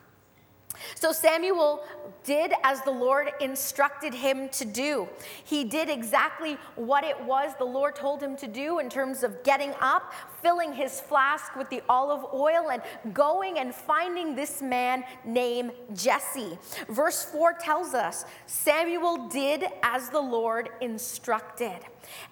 So 0.94 1.10
Samuel 1.10 1.84
did 2.24 2.52
as 2.62 2.80
the 2.82 2.90
Lord 2.90 3.30
instructed 3.40 4.14
him 4.14 4.48
to 4.50 4.64
do. 4.64 5.08
He 5.44 5.64
did 5.64 5.88
exactly 5.88 6.58
what 6.74 7.04
it 7.04 7.22
was 7.24 7.52
the 7.58 7.64
Lord 7.64 7.94
told 7.94 8.22
him 8.22 8.36
to 8.36 8.46
do 8.46 8.78
in 8.78 8.88
terms 8.88 9.22
of 9.22 9.42
getting 9.44 9.72
up, 9.80 10.12
filling 10.42 10.72
his 10.72 11.00
flask 11.00 11.54
with 11.56 11.70
the 11.70 11.82
olive 11.88 12.24
oil, 12.34 12.70
and 12.70 12.82
going 13.14 13.58
and 13.58 13.74
finding 13.74 14.34
this 14.34 14.60
man 14.60 15.04
named 15.24 15.72
Jesse. 15.94 16.58
Verse 16.88 17.24
4 17.24 17.54
tells 17.54 17.94
us 17.94 18.24
Samuel 18.46 19.28
did 19.28 19.64
as 19.82 20.08
the 20.10 20.20
Lord 20.20 20.70
instructed. 20.80 21.78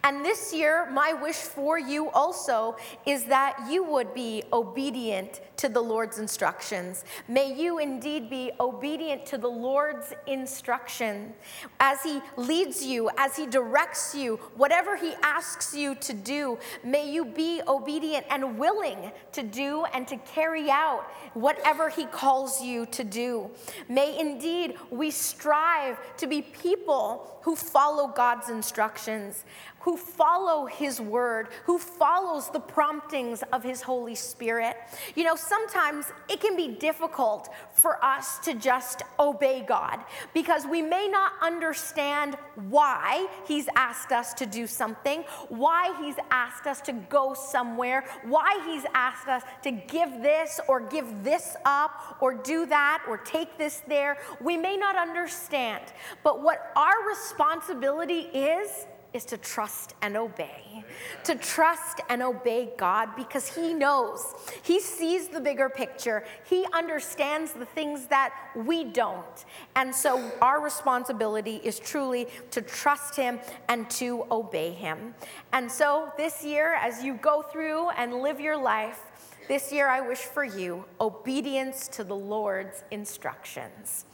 And 0.05 0.25
this 0.25 0.53
year, 0.53 0.91
my 0.91 1.13
wish 1.13 1.37
for 1.37 1.79
you 1.79 2.11
also 2.11 2.77
is 3.07 3.25
that 3.25 3.69
you 3.71 3.85
would 3.85 4.13
be 4.15 4.43
obedient 4.53 5.41
to 5.57 5.69
the 5.69 5.81
Lord's 5.81 6.19
instructions. 6.19 7.05
May 7.29 7.55
you 7.55 7.79
indeed 7.79 8.29
be 8.29 8.51
obedient 8.61 9.25
to 9.27 9.39
the 9.39 9.49
Lord's 9.83 10.15
instruction 10.29 11.33
as 11.81 12.03
He 12.03 12.21
leads 12.37 12.85
you, 12.85 13.11
as 13.19 13.35
He 13.37 13.47
directs 13.47 14.15
you, 14.15 14.37
whatever 14.55 14.97
He 14.97 15.15
asks 15.25 15.75
you 15.75 15.97
to 15.97 16.13
do. 16.13 16.57
May 16.85 17.11
you 17.11 17.25
be 17.25 17.61
obedient 17.67 18.25
and 18.31 18.59
willing 18.59 19.11
to 19.33 19.43
do 19.43 19.85
and 19.93 20.07
to 20.07 20.17
carry 20.19 20.71
out 20.71 21.05
whatever 21.35 21.89
He 21.89 22.05
calls 22.05 22.63
you 22.63 22.87
to 22.87 23.03
do. 23.03 23.51
May 23.89 24.21
indeed 24.21 24.77
we 24.91 25.11
strive 25.11 25.99
to 26.19 26.29
be 26.29 26.43
people 26.43 27.41
who 27.43 27.57
follow 27.57 28.07
God's 28.07 28.51
instructions 28.51 29.45
who 29.83 29.97
follow 29.97 30.67
his 30.67 31.01
word, 31.01 31.49
who 31.65 31.79
follows 31.79 32.51
the 32.51 32.61
promptings 32.61 33.43
of 33.53 33.63
his 33.63 33.83
Holy 33.83 34.15
Spirit. 34.15 34.77
You 35.15 35.25
know, 35.25 35.37
sometimes 35.37 36.07
it 36.29 36.41
can 36.41 36.57
be 36.57 36.69
difficult 36.69 37.49
for 37.75 38.03
us 38.05 38.39
to 38.41 38.55
just 38.55 39.03
obey 39.19 39.65
God 39.67 40.01
because 40.35 40.67
we 40.67 40.83
may 40.83 41.09
not 41.09 41.33
understand 41.43 42.37
why 42.69 43.27
he's 43.47 43.69
asked 43.75 44.13
us 44.13 44.35
to 44.35 44.47
do 44.47 44.67
something, 44.67 45.25
why 45.49 45.95
he's 46.01 46.17
asked 46.31 46.67
us 46.67 46.81
to 46.83 46.93
go 46.93 47.35
somewhere, 47.35 48.05
why 48.25 48.63
he's 48.67 48.85
asked 48.95 49.29
us 49.29 49.43
to 49.63 49.73
give 49.73 50.23
this 50.23 50.61
or 50.69 50.81
give 50.81 51.25
this 51.25 51.57
up 51.65 52.17
or 52.21 52.35
do 52.35 52.67
that 52.67 53.03
or 53.09 53.17
take 53.19 53.59
this 53.59 53.83
there. 53.89 54.17
We 54.41 54.57
may 54.57 54.77
not 54.77 54.97
understand, 54.97 55.83
but 56.23 56.43
what 56.43 56.73
our 56.77 57.09
responsibility 57.09 58.21
is 58.33 58.87
is 59.15 59.25
to 59.27 59.37
trust 59.37 59.95
and 60.03 60.17
obey. 60.17 60.85
To 61.25 61.35
trust 61.35 62.01
and 62.09 62.23
obey 62.23 62.71
God 62.77 63.11
because 63.17 63.55
He 63.55 63.75
knows. 63.75 64.35
He 64.63 64.81
sees 64.81 65.29
the 65.29 65.41
bigger 65.41 65.69
picture. 65.69 66.25
He 66.49 66.67
understands 66.73 67.53
the 67.53 67.67
things 67.67 68.07
that 68.07 68.35
we 68.55 68.85
don't. 68.85 69.45
And 69.77 69.95
so 69.95 70.31
our 70.41 70.61
responsibility 70.61 71.61
is 71.63 71.79
truly 71.79 72.27
to 72.51 72.63
trust 72.63 73.17
Him 73.17 73.41
and 73.69 73.89
to 73.91 74.25
obey 74.31 74.73
Him. 74.73 75.15
And 75.53 75.71
so 75.71 76.13
this 76.17 76.45
year, 76.45 76.75
as 76.75 77.05
you 77.05 77.15
go 77.15 77.43
through 77.43 77.91
and 77.91 78.15
live 78.23 78.41
your 78.41 78.57
life, 78.57 79.01
this 79.49 79.73
year 79.73 79.89
I 79.89 80.01
wish 80.01 80.21
for 80.21 80.45
you 80.45 80.85
obedience 81.01 81.89
to 81.89 82.05
the 82.05 82.17
Lord's 82.17 82.85
instructions. 82.91 84.07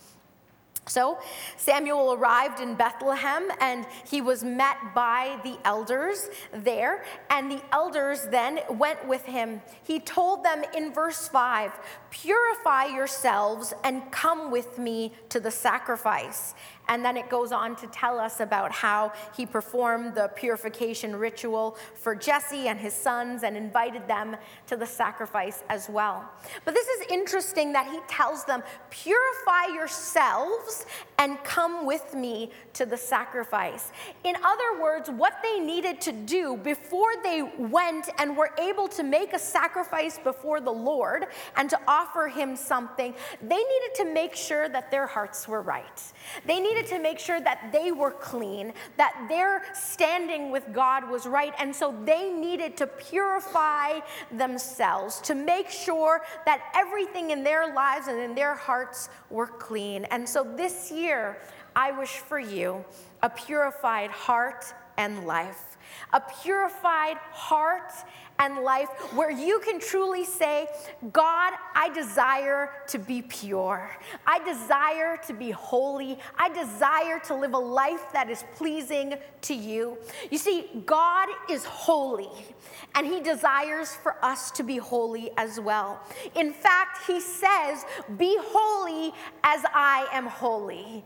So 0.88 1.18
Samuel 1.56 2.14
arrived 2.14 2.60
in 2.60 2.74
Bethlehem 2.74 3.50
and 3.60 3.86
he 4.08 4.20
was 4.20 4.42
met 4.42 4.76
by 4.94 5.38
the 5.44 5.58
elders 5.64 6.28
there. 6.52 7.04
And 7.30 7.50
the 7.50 7.62
elders 7.72 8.26
then 8.30 8.60
went 8.70 9.06
with 9.06 9.24
him. 9.24 9.60
He 9.82 10.00
told 10.00 10.44
them 10.44 10.64
in 10.74 10.92
verse 10.92 11.28
5 11.28 11.72
Purify 12.10 12.86
yourselves 12.86 13.74
and 13.84 14.10
come 14.10 14.50
with 14.50 14.78
me 14.78 15.12
to 15.28 15.40
the 15.40 15.50
sacrifice. 15.50 16.54
And 16.88 17.04
then 17.04 17.16
it 17.16 17.28
goes 17.28 17.52
on 17.52 17.76
to 17.76 17.86
tell 17.88 18.18
us 18.18 18.40
about 18.40 18.72
how 18.72 19.12
he 19.36 19.46
performed 19.46 20.14
the 20.14 20.28
purification 20.34 21.14
ritual 21.14 21.76
for 21.94 22.14
Jesse 22.14 22.68
and 22.68 22.78
his 22.78 22.94
sons 22.94 23.42
and 23.42 23.56
invited 23.56 24.08
them 24.08 24.36
to 24.66 24.76
the 24.76 24.86
sacrifice 24.86 25.62
as 25.68 25.88
well. 25.88 26.28
But 26.64 26.74
this 26.74 26.88
is 26.88 27.06
interesting 27.10 27.72
that 27.72 27.90
he 27.90 27.98
tells 28.08 28.44
them, 28.44 28.62
Purify 28.90 29.74
yourselves 29.74 30.86
and 31.18 31.42
come 31.44 31.84
with 31.84 32.14
me 32.14 32.50
to 32.74 32.86
the 32.86 32.96
sacrifice. 32.96 33.90
In 34.24 34.36
other 34.36 34.80
words, 34.80 35.10
what 35.10 35.34
they 35.42 35.58
needed 35.58 36.00
to 36.02 36.12
do 36.12 36.56
before 36.56 37.10
they 37.22 37.42
went 37.58 38.08
and 38.18 38.36
were 38.36 38.52
able 38.58 38.88
to 38.88 39.02
make 39.02 39.32
a 39.32 39.38
sacrifice 39.38 40.18
before 40.18 40.60
the 40.60 40.70
Lord 40.70 41.26
and 41.56 41.68
to 41.70 41.80
offer 41.86 42.28
him 42.28 42.56
something, 42.56 43.14
they 43.42 43.56
needed 43.56 43.94
to 43.96 44.04
make 44.12 44.34
sure 44.34 44.68
that 44.68 44.90
their 44.90 45.06
hearts 45.06 45.48
were 45.48 45.62
right. 45.62 46.02
They 46.46 46.60
needed 46.60 46.77
to 46.86 46.98
make 46.98 47.18
sure 47.18 47.40
that 47.40 47.70
they 47.72 47.92
were 47.92 48.10
clean, 48.10 48.72
that 48.96 49.26
their 49.28 49.62
standing 49.74 50.50
with 50.50 50.72
God 50.72 51.08
was 51.08 51.26
right. 51.26 51.52
And 51.58 51.74
so 51.74 51.94
they 52.04 52.30
needed 52.30 52.76
to 52.78 52.86
purify 52.86 54.00
themselves 54.30 55.20
to 55.22 55.34
make 55.34 55.68
sure 55.68 56.22
that 56.46 56.62
everything 56.74 57.30
in 57.30 57.44
their 57.44 57.72
lives 57.74 58.08
and 58.08 58.18
in 58.18 58.34
their 58.34 58.54
hearts 58.54 59.08
were 59.30 59.46
clean. 59.46 60.04
And 60.06 60.28
so 60.28 60.44
this 60.56 60.90
year, 60.90 61.38
I 61.74 61.92
wish 61.92 62.18
for 62.18 62.38
you 62.38 62.84
a 63.22 63.30
purified 63.30 64.10
heart 64.10 64.72
and 64.96 65.26
life 65.26 65.68
a 66.12 66.22
purified 66.42 67.16
heart 67.32 67.92
and 68.38 68.58
life 68.58 68.88
where 69.14 69.30
you 69.30 69.60
can 69.60 69.80
truly 69.80 70.24
say, 70.24 70.68
God, 71.12 71.52
I 71.74 71.90
desire 71.90 72.70
to 72.88 72.98
be 72.98 73.22
pure. 73.22 73.90
I 74.26 74.38
desire 74.44 75.18
to 75.26 75.32
be 75.32 75.50
holy. 75.50 76.18
I 76.38 76.48
desire 76.50 77.18
to 77.26 77.34
live 77.34 77.54
a 77.54 77.58
life 77.58 78.12
that 78.12 78.30
is 78.30 78.44
pleasing 78.54 79.14
to 79.42 79.54
you. 79.54 79.98
You 80.30 80.38
see, 80.38 80.66
God 80.86 81.28
is 81.50 81.64
holy, 81.64 82.30
and 82.94 83.06
He 83.06 83.20
desires 83.20 83.94
for 83.94 84.16
us 84.24 84.50
to 84.52 84.62
be 84.62 84.76
holy 84.76 85.30
as 85.36 85.58
well. 85.60 86.00
In 86.34 86.52
fact, 86.52 87.06
He 87.06 87.20
says, 87.20 87.84
Be 88.16 88.36
holy 88.40 89.12
as 89.42 89.64
I 89.74 90.06
am 90.12 90.26
holy 90.26 91.04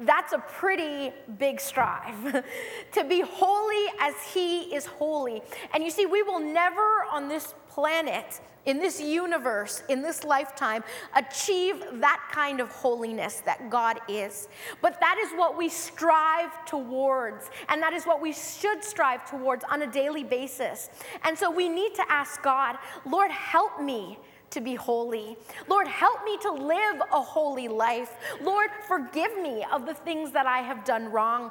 that's 0.00 0.32
a 0.32 0.38
pretty 0.38 1.12
big 1.38 1.60
strive 1.60 2.42
to 2.92 3.04
be 3.04 3.20
holy 3.20 3.84
as 4.00 4.14
he 4.32 4.74
is 4.74 4.86
holy. 4.86 5.42
And 5.74 5.84
you 5.84 5.90
see, 5.90 6.06
we 6.06 6.22
will 6.22 6.40
never 6.40 6.69
on 7.12 7.28
this 7.28 7.54
planet, 7.68 8.40
in 8.66 8.78
this 8.78 9.00
universe, 9.00 9.82
in 9.88 10.02
this 10.02 10.24
lifetime, 10.24 10.84
achieve 11.16 11.82
that 11.94 12.20
kind 12.32 12.60
of 12.60 12.68
holiness 12.70 13.42
that 13.46 13.70
God 13.70 14.00
is. 14.08 14.48
But 14.82 15.00
that 15.00 15.18
is 15.18 15.30
what 15.38 15.56
we 15.56 15.68
strive 15.68 16.64
towards, 16.66 17.50
and 17.68 17.82
that 17.82 17.92
is 17.92 18.04
what 18.04 18.20
we 18.20 18.32
should 18.32 18.84
strive 18.84 19.28
towards 19.28 19.64
on 19.64 19.82
a 19.82 19.86
daily 19.90 20.24
basis. 20.24 20.90
And 21.24 21.36
so 21.36 21.50
we 21.50 21.68
need 21.68 21.94
to 21.94 22.04
ask 22.10 22.42
God, 22.42 22.76
Lord, 23.06 23.30
help 23.30 23.80
me 23.80 24.18
to 24.50 24.60
be 24.60 24.74
holy. 24.74 25.36
Lord, 25.68 25.86
help 25.86 26.24
me 26.24 26.36
to 26.38 26.50
live 26.50 27.00
a 27.12 27.20
holy 27.20 27.68
life. 27.68 28.16
Lord, 28.42 28.70
forgive 28.86 29.38
me 29.40 29.64
of 29.72 29.86
the 29.86 29.94
things 29.94 30.32
that 30.32 30.46
I 30.46 30.58
have 30.58 30.84
done 30.84 31.10
wrong. 31.12 31.50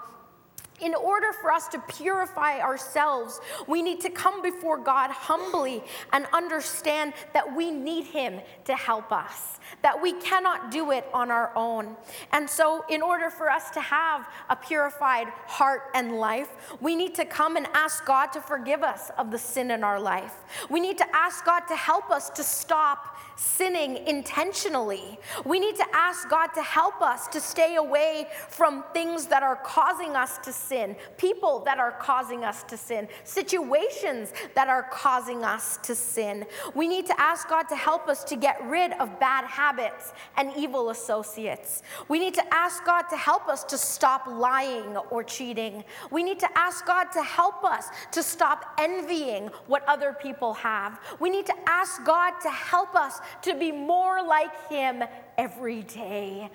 In 0.81 0.95
order 0.95 1.33
for 1.33 1.51
us 1.51 1.67
to 1.69 1.79
purify 1.79 2.59
ourselves, 2.59 3.39
we 3.67 3.81
need 3.81 4.00
to 4.01 4.09
come 4.09 4.41
before 4.41 4.77
God 4.77 5.12
humbly 5.12 5.83
and 6.13 6.25
understand 6.33 7.13
that 7.33 7.55
we 7.55 7.71
need 7.71 8.05
Him 8.05 8.41
to 8.65 8.75
help 8.75 9.12
us, 9.12 9.59
that 9.81 10.01
we 10.01 10.13
cannot 10.13 10.71
do 10.71 10.91
it 10.91 11.05
on 11.13 11.31
our 11.31 11.51
own. 11.55 11.95
And 12.31 12.50
so, 12.50 12.86
in 12.89 13.01
order 13.01 13.29
for 13.29 13.50
us 13.50 13.69
to 13.71 13.81
have 13.81 14.27
a 14.50 14.55
purified 14.55 15.27
heart 15.48 15.83
and 15.93 16.17
life, 16.17 16.77
we 16.81 16.95
need 16.95 17.15
to 17.15 17.25
come 17.25 17.57
and 17.57 17.67
ask 17.74 18.05
God 18.05 18.27
to 18.27 18.41
forgive 18.41 18.83
us 18.83 19.12
of 19.17 19.31
the 19.31 19.38
sin 19.38 19.71
in 19.71 19.83
our 19.83 20.00
life. 20.00 20.36
We 20.69 20.79
need 20.79 20.98
to 21.00 21.15
ask 21.15 21.45
God 21.45 21.62
to 21.62 21.75
help 21.75 22.09
us 22.09 22.29
to 22.31 22.43
stop 22.43 23.17
sinning 23.39 24.05
intentionally. 24.05 25.17
We 25.46 25.60
need 25.60 25.77
to 25.77 25.86
ask 25.93 26.29
God 26.29 26.48
to 26.48 26.62
help 26.62 27.01
us 27.01 27.27
to 27.29 27.39
stay 27.39 27.77
away 27.77 28.27
from 28.50 28.84
things 28.93 29.27
that 29.27 29.43
are 29.43 29.55
causing 29.55 30.15
us 30.15 30.38
to 30.39 30.51
sin, 30.51 30.96
people 31.17 31.60
that 31.65 31.79
are 31.79 31.91
causing 31.91 32.43
us 32.43 32.63
to 32.63 32.75
sin, 32.75 33.08
situations 33.24 34.34
that 34.55 34.67
are 34.67 34.84
causing 34.91 35.43
us 35.46 35.77
to 35.84 35.96
sin. 35.96 36.46
We 36.75 36.88
need 36.88 37.05
to 37.05 37.19
ask 37.19 37.48
God 37.48 37.63
to 37.69 37.75
help 37.75 38.10
us 38.10 38.25
to 38.25 38.36
get 38.36 38.62
rid 38.65 38.91
of 38.93 39.19
bad 39.19 39.46
habits 39.46 40.12
and 40.36 40.51
evil 40.58 40.89
associates. 40.89 41.81
We 42.10 42.19
need 42.19 42.34
to 42.34 42.53
ask 42.53 42.84
God 42.86 43.03
to 43.03 43.15
help 43.15 43.48
us 43.48 43.63
to 43.65 43.77
stop 43.77 44.27
lying 44.27 44.98
or 44.98 45.24
cheating. 45.24 45.86
We 46.12 46.24
need 46.24 46.39
to 46.39 46.58
ask 46.58 46.86
God 46.86 47.05
to 47.13 47.24
help 47.24 47.63
us 47.63 47.88
to 48.12 48.22
stop 48.22 48.75
envying 48.77 49.50
what 49.67 49.88
other 49.88 50.12
people 50.12 50.53
have. 50.55 51.00
We 51.22 51.29
need 51.29 51.46
to 51.46 51.55
ask 51.67 52.03
God 52.03 52.34
to 52.41 52.50
help 52.50 52.96
us 52.96 53.22
to 53.43 53.55
be 53.55 53.71
more 53.71 54.24
like 54.25 54.69
Him 54.69 55.03
every 55.38 55.83
day 55.83 56.50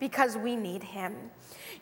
because 0.00 0.36
we 0.36 0.56
need 0.56 0.82
Him. 0.82 1.14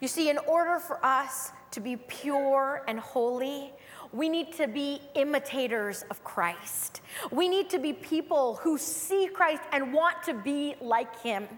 You 0.01 0.09
see, 0.09 0.29
in 0.31 0.39
order 0.39 0.79
for 0.79 1.05
us 1.05 1.53
to 1.73 1.81
be 1.81 1.97
pure 1.97 2.83
and 2.89 2.99
holy, 2.99 3.73
we 4.13 4.29
need 4.29 4.53
to 4.55 4.67
be 4.67 5.01
imitators 5.15 6.05
of 6.11 6.23
Christ. 6.25 7.01
We 7.31 7.49
need 7.49 7.71
to 7.71 7.79
be 7.79 7.93
people 7.93 8.57
who 8.57 8.79
see 8.79 9.29
Christ 9.33 9.63
and 9.73 9.93
want 9.93 10.23
to 10.25 10.35
be 10.35 10.75
like 10.81 11.21
him. 11.21 11.49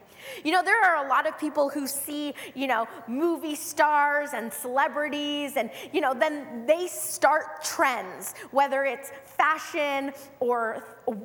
You 0.45 0.53
know, 0.53 0.63
there 0.63 0.83
are 0.83 1.05
a 1.05 1.09
lot 1.09 1.27
of 1.27 1.39
people 1.39 1.69
who 1.69 1.87
see, 1.87 2.35
you 2.55 2.67
know, 2.67 2.87
movie 3.07 3.55
stars 3.55 4.31
and 4.35 4.53
celebrities, 4.53 5.57
and, 5.57 5.71
you 5.93 6.01
know, 6.01 6.15
then 6.15 6.67
they 6.67 6.89
start 6.89 7.65
trends, 7.65 8.35
whether 8.51 8.85
it's 8.85 9.11
fashion 9.25 10.13
or 10.41 10.85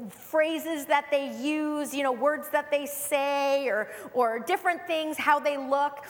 phrases 0.10 0.86
that 0.86 1.06
they 1.10 1.36
use, 1.38 1.94
you 1.94 2.03
know, 2.03 2.12
words 2.12 2.50
that 2.50 2.70
they 2.70 2.86
say, 2.86 3.68
or, 3.68 3.88
or 4.13 4.39
different 4.39 4.86
things, 4.88 5.18
how 5.18 5.39
they 5.39 5.58
look. 5.58 6.06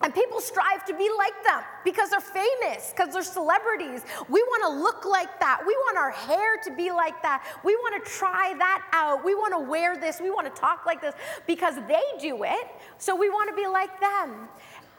And 0.00 0.14
people 0.14 0.40
strive 0.40 0.84
to 0.84 0.94
be 0.94 1.10
like 1.18 1.42
them 1.44 1.62
because 1.84 2.10
they're 2.10 2.20
famous, 2.20 2.92
because 2.94 3.12
they're 3.12 3.22
celebrities. 3.22 4.02
We 4.28 4.40
want 4.42 4.62
to 4.62 4.80
look 4.80 5.04
like 5.04 5.40
that. 5.40 5.60
We 5.66 5.74
want 5.74 5.98
our 5.98 6.12
hair 6.12 6.56
to 6.64 6.70
be 6.70 6.92
like 6.92 7.20
that. 7.22 7.44
We 7.64 7.74
want 7.74 8.04
to 8.04 8.10
try 8.10 8.54
that 8.58 8.86
out. 8.92 9.24
We 9.24 9.34
want 9.34 9.54
to 9.54 9.58
wear 9.58 9.96
this. 9.96 10.20
We 10.20 10.30
want 10.30 10.54
to 10.54 10.60
talk 10.60 10.86
like 10.86 11.00
this 11.00 11.14
because 11.48 11.74
they 11.88 12.02
do 12.20 12.44
it. 12.44 12.68
So 12.98 13.16
we 13.16 13.28
want 13.28 13.50
to 13.50 13.56
be 13.56 13.66
like 13.66 13.98
them. 14.00 14.48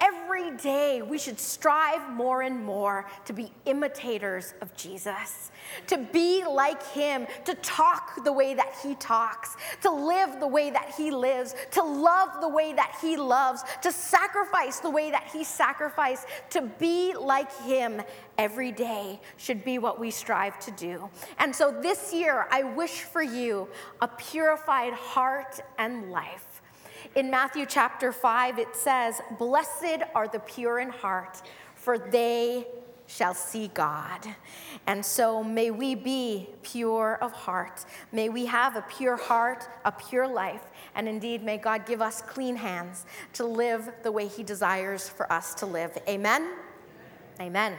Every 0.02 0.52
day, 0.52 1.02
we 1.02 1.18
should 1.18 1.40
strive 1.40 2.10
more 2.10 2.42
and 2.42 2.64
more 2.64 3.06
to 3.26 3.34
be 3.34 3.52
imitators 3.66 4.54
of 4.62 4.74
Jesus, 4.76 5.52
to 5.88 5.98
be 5.98 6.46
like 6.46 6.82
him, 6.88 7.28
to 7.46 7.54
talk 7.56 8.24
the 8.24 8.32
way 8.32 8.54
that 8.54 8.74
he 8.82 8.96
talks, 8.96 9.58
to 9.82 9.92
live 9.92 10.40
the 10.40 10.48
way 10.48 10.70
that 10.70 10.94
he 10.96 11.12
lives, 11.12 11.54
to 11.72 11.84
love 11.84 12.30
the 12.40 12.48
way 12.48 12.72
that 12.74 12.98
he 13.02 13.18
loves, 13.18 13.64
to 13.82 13.92
sacrifice 13.92 14.80
the 14.80 14.90
way 14.90 15.12
that 15.12 15.28
he 15.34 15.44
sacrificed, 15.44 16.28
to 16.52 16.62
be 16.80 17.14
like 17.14 17.52
him 17.64 18.02
every 18.38 18.72
day 18.72 19.20
should 19.38 19.66
be 19.66 19.80
what 19.80 20.00
we 20.00 20.12
strive 20.12 20.58
to 20.60 20.72
do. 20.72 21.10
And 21.40 21.54
so 21.54 21.72
this 21.82 22.14
year, 22.14 22.48
I 22.52 22.64
wish 22.64 23.02
for 23.02 23.22
you 23.22 23.68
a 24.02 24.08
purified 24.08 24.94
heart 24.94 25.60
and 25.78 26.10
life 26.10 26.49
in 27.16 27.30
Matthew 27.30 27.66
chapter 27.66 28.12
5, 28.12 28.60
it 28.60 28.76
says, 28.76 29.22
Blessed 29.38 30.04
are 30.14 30.28
the 30.28 30.40
pure 30.40 30.80
in 30.80 30.90
heart, 30.90 31.42
for 31.76 31.98
they 31.98 32.68
shall 33.08 33.34
see 33.34 33.70
God. 33.74 34.28
And 34.86 35.04
so 35.04 35.44
may 35.44 35.72
we 35.72 35.96
be 35.96 36.50
pure 36.62 37.18
of 37.22 37.32
heart. 37.32 37.86
May 38.12 38.30
we 38.30 38.46
have 38.46 38.76
a 38.76 38.84
pure 38.84 39.18
heart, 39.18 39.68
a 39.84 39.92
pure 39.92 40.28
life, 40.28 40.62
and 40.94 41.08
indeed 41.08 41.44
may 41.44 41.58
God 41.58 41.88
give 41.88 42.02
us 42.02 42.22
clean 42.22 42.56
hands 42.56 43.06
to 43.34 43.46
live 43.46 43.90
the 44.04 44.12
way 44.12 44.28
He 44.28 44.44
desires 44.44 45.10
for 45.10 45.32
us 45.32 45.56
to 45.56 45.66
live. 45.66 45.98
Amen. 46.08 46.54
Amen. 47.42 47.78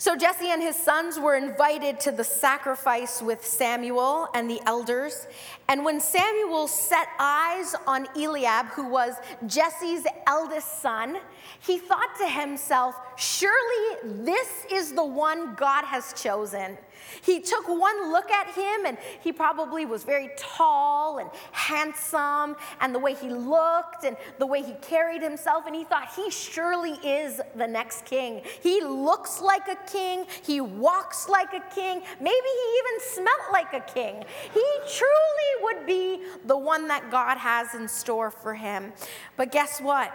So 0.00 0.16
Jesse 0.16 0.48
and 0.48 0.62
his 0.62 0.76
sons 0.76 1.20
were 1.20 1.36
invited 1.36 2.00
to 2.00 2.10
the 2.10 2.24
sacrifice 2.24 3.20
with 3.20 3.44
Samuel 3.44 4.28
and 4.32 4.48
the 4.48 4.58
elders. 4.64 5.26
And 5.68 5.84
when 5.84 6.00
Samuel 6.00 6.68
set 6.68 7.06
eyes 7.18 7.76
on 7.86 8.08
Eliab, 8.16 8.68
who 8.68 8.88
was 8.88 9.16
Jesse's 9.46 10.06
eldest 10.26 10.80
son, 10.80 11.18
he 11.60 11.76
thought 11.76 12.16
to 12.18 12.26
himself, 12.26 12.94
Surely 13.18 13.98
this 14.24 14.64
is 14.72 14.94
the 14.94 15.04
one 15.04 15.54
God 15.54 15.84
has 15.84 16.14
chosen. 16.14 16.78
He 17.22 17.40
took 17.40 17.68
one 17.68 18.12
look 18.12 18.30
at 18.30 18.48
him, 18.48 18.86
and 18.86 18.98
he 19.22 19.32
probably 19.32 19.86
was 19.86 20.04
very 20.04 20.30
tall 20.36 21.18
and 21.18 21.30
handsome, 21.52 22.56
and 22.80 22.94
the 22.94 22.98
way 22.98 23.14
he 23.14 23.28
looked 23.28 24.04
and 24.04 24.16
the 24.38 24.46
way 24.46 24.62
he 24.62 24.74
carried 24.82 25.22
himself, 25.22 25.66
and 25.66 25.74
he 25.74 25.84
thought, 25.84 26.10
He 26.14 26.30
surely 26.30 26.92
is 27.04 27.40
the 27.56 27.66
next 27.66 28.04
king. 28.04 28.42
He 28.62 28.82
looks 28.82 29.40
like 29.40 29.68
a 29.68 29.76
king, 29.90 30.26
he 30.42 30.60
walks 30.60 31.28
like 31.28 31.52
a 31.52 31.74
king, 31.74 32.02
maybe 32.20 32.30
he 32.30 32.78
even 32.78 33.00
smelt 33.14 33.52
like 33.52 33.72
a 33.72 33.80
king. 33.80 34.24
He 34.52 34.64
truly 34.88 35.62
would 35.62 35.86
be 35.86 36.22
the 36.44 36.56
one 36.56 36.88
that 36.88 37.10
God 37.10 37.38
has 37.38 37.74
in 37.74 37.88
store 37.88 38.30
for 38.30 38.54
him. 38.54 38.92
But 39.36 39.52
guess 39.52 39.80
what? 39.80 40.12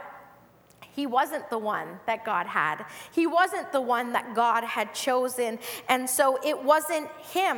He 0.95 1.05
wasn't 1.05 1.49
the 1.49 1.57
one 1.57 1.99
that 2.05 2.23
God 2.23 2.47
had. 2.47 2.85
He 3.11 3.27
wasn't 3.27 3.71
the 3.73 3.81
one 3.81 4.13
that 4.13 4.33
God 4.33 4.63
had 4.63 4.93
chosen. 4.93 5.59
And 5.89 6.09
so 6.09 6.39
it 6.41 6.63
wasn't 6.63 7.09
him. 7.33 7.57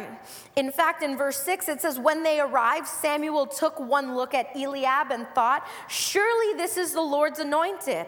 In 0.56 0.72
fact, 0.72 1.04
in 1.04 1.16
verse 1.16 1.38
6, 1.42 1.70
it 1.70 1.82
says, 1.82 2.00
When 2.00 2.24
they 2.24 2.40
arrived, 2.40 2.88
Samuel 2.88 3.46
took 3.46 3.80
one 3.80 4.16
look 4.16 4.34
at 4.34 4.56
Eliab 4.56 5.12
and 5.12 5.28
thought, 5.36 5.68
Surely 5.88 6.58
this 6.58 6.78
is 6.78 6.94
the 6.94 7.02
Lord's 7.02 7.38
anointed. 7.38 8.08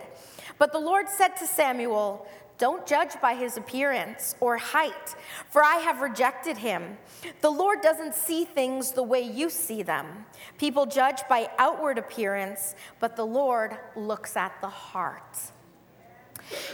But 0.58 0.72
the 0.72 0.80
Lord 0.80 1.08
said 1.08 1.36
to 1.38 1.46
Samuel, 1.46 2.28
don't 2.60 2.86
judge 2.86 3.20
by 3.22 3.34
his 3.34 3.58
appearance 3.58 4.36
or 4.40 4.58
height, 4.58 5.16
for 5.50 5.64
I 5.64 5.78
have 5.78 6.02
rejected 6.02 6.58
him. 6.58 6.98
The 7.42 7.50
Lord 7.50 7.82
doesn't 7.82 8.14
see 8.14 8.46
things 8.46 8.92
the 8.92 9.02
way 9.02 9.22
you 9.22 9.50
see 9.50 9.82
them. 9.82 10.26
People 10.58 10.86
judge 10.86 11.22
by 11.30 11.50
outward 11.58 11.98
appearance, 11.98 12.76
but 13.00 13.16
the 13.16 13.26
Lord 13.26 13.78
looks 13.96 14.36
at 14.36 14.60
the 14.62 14.70
heart. 14.70 15.38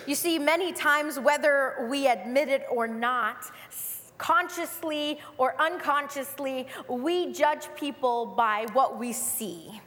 You 0.08 0.16
see, 0.16 0.40
many 0.40 0.74
times, 0.74 1.20
whether 1.20 1.88
we 1.90 2.08
admit 2.08 2.50
it 2.50 2.66
or 2.72 2.88
not, 2.88 3.46
consciously 4.18 5.20
or 5.38 5.60
unconsciously, 5.62 6.68
we 6.90 7.32
judge 7.32 7.68
people 7.76 8.26
by 8.26 8.66
what 8.74 8.98
we 8.98 9.14
see. 9.14 9.82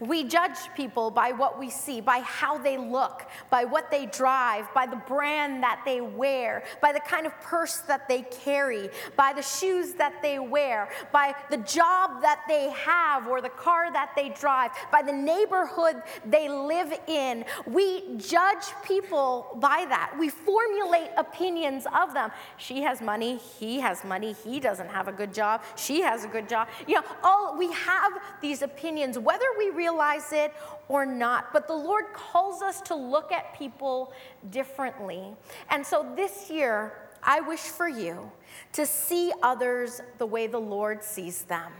We 0.00 0.24
judge 0.24 0.56
people 0.74 1.10
by 1.10 1.32
what 1.32 1.58
we 1.58 1.68
see, 1.70 2.00
by 2.00 2.20
how 2.20 2.58
they 2.58 2.78
look, 2.78 3.26
by 3.50 3.64
what 3.64 3.90
they 3.90 4.06
drive, 4.06 4.72
by 4.74 4.86
the 4.86 4.96
brand 4.96 5.62
that 5.62 5.82
they 5.84 6.00
wear, 6.00 6.64
by 6.80 6.92
the 6.92 7.00
kind 7.00 7.26
of 7.26 7.38
purse 7.40 7.78
that 7.80 8.08
they 8.08 8.22
carry, 8.22 8.88
by 9.16 9.32
the 9.34 9.42
shoes 9.42 9.92
that 9.94 10.22
they 10.22 10.38
wear, 10.38 10.88
by 11.12 11.34
the 11.50 11.58
job 11.58 12.22
that 12.22 12.40
they 12.48 12.70
have 12.70 13.26
or 13.26 13.40
the 13.40 13.50
car 13.50 13.92
that 13.92 14.10
they 14.16 14.30
drive, 14.30 14.70
by 14.90 15.02
the 15.02 15.12
neighborhood 15.12 15.96
they 16.24 16.48
live 16.48 16.98
in. 17.06 17.44
We 17.66 18.16
judge 18.16 18.64
people 18.84 19.58
by 19.60 19.84
that. 19.88 20.14
We 20.18 20.28
formulate 20.30 21.10
opinions 21.16 21.84
of 21.94 22.14
them. 22.14 22.30
She 22.56 22.82
has 22.82 23.00
money, 23.00 23.36
he 23.58 23.80
has 23.80 24.04
money, 24.04 24.34
he 24.44 24.60
doesn't 24.60 24.88
have 24.88 25.08
a 25.08 25.12
good 25.12 25.34
job, 25.34 25.62
she 25.76 26.00
has 26.00 26.24
a 26.24 26.28
good 26.28 26.48
job. 26.48 26.68
You 26.86 26.96
know, 26.96 27.02
all 27.22 27.58
we 27.58 27.70
have 27.72 28.12
these 28.40 28.62
opinions, 28.62 29.18
whether 29.18 29.44
we 29.58 29.70
realize 29.90 30.32
it 30.32 30.52
or 30.88 31.04
not. 31.04 31.52
But 31.52 31.66
the 31.66 31.74
Lord 31.74 32.06
calls 32.12 32.62
us 32.62 32.80
to 32.82 32.94
look 32.94 33.32
at 33.32 33.56
people 33.56 34.12
differently. 34.50 35.22
And 35.68 35.84
so 35.84 36.06
this 36.16 36.50
year, 36.50 36.92
I 37.22 37.40
wish 37.40 37.60
for 37.60 37.88
you 37.88 38.30
to 38.72 38.86
see 38.86 39.32
others 39.42 40.00
the 40.18 40.26
way 40.26 40.46
the 40.46 40.60
Lord 40.60 41.02
sees 41.02 41.42
them. 41.42 41.72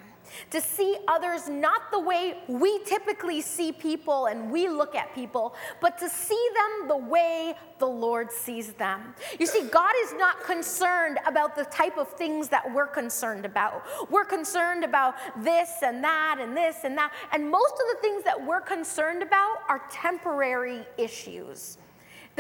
To 0.51 0.61
see 0.61 0.97
others 1.09 1.49
not 1.49 1.91
the 1.91 1.99
way 1.99 2.39
we 2.49 2.79
typically 2.85 3.41
see 3.41 3.73
people 3.73 4.27
and 4.27 4.51
we 4.51 4.69
look 4.69 4.95
at 4.95 5.15
people, 5.15 5.55
but 5.81 5.99
to 5.99 6.09
see 6.09 6.49
them 6.55 6.89
the 6.89 6.97
way 6.97 7.55
the 7.79 7.87
Lord 7.87 8.31
sees 8.31 8.73
them. 8.75 9.15
You 9.39 9.47
see, 9.47 9.63
God 9.69 9.93
is 10.05 10.13
not 10.15 10.43
concerned 10.45 11.19
about 11.27 11.57
the 11.57 11.65
type 11.65 11.99
of 11.99 12.09
things 12.09 12.49
that 12.49 12.73
we're 12.73 12.87
concerned 12.87 13.45
about. 13.45 13.85
We're 14.11 14.25
concerned 14.25 14.85
about 14.85 15.15
this 15.43 15.71
and 15.83 16.03
that 16.05 16.39
and 16.41 16.57
this 16.57 16.77
and 16.85 16.97
that. 16.99 17.13
And 17.33 17.51
most 17.51 17.75
of 17.75 17.97
the 17.97 17.99
things 18.01 18.25
that 18.25 18.45
we're 18.45 18.61
concerned 18.61 19.23
about 19.23 19.59
are 19.69 19.83
temporary 19.91 20.85
issues. 20.97 21.79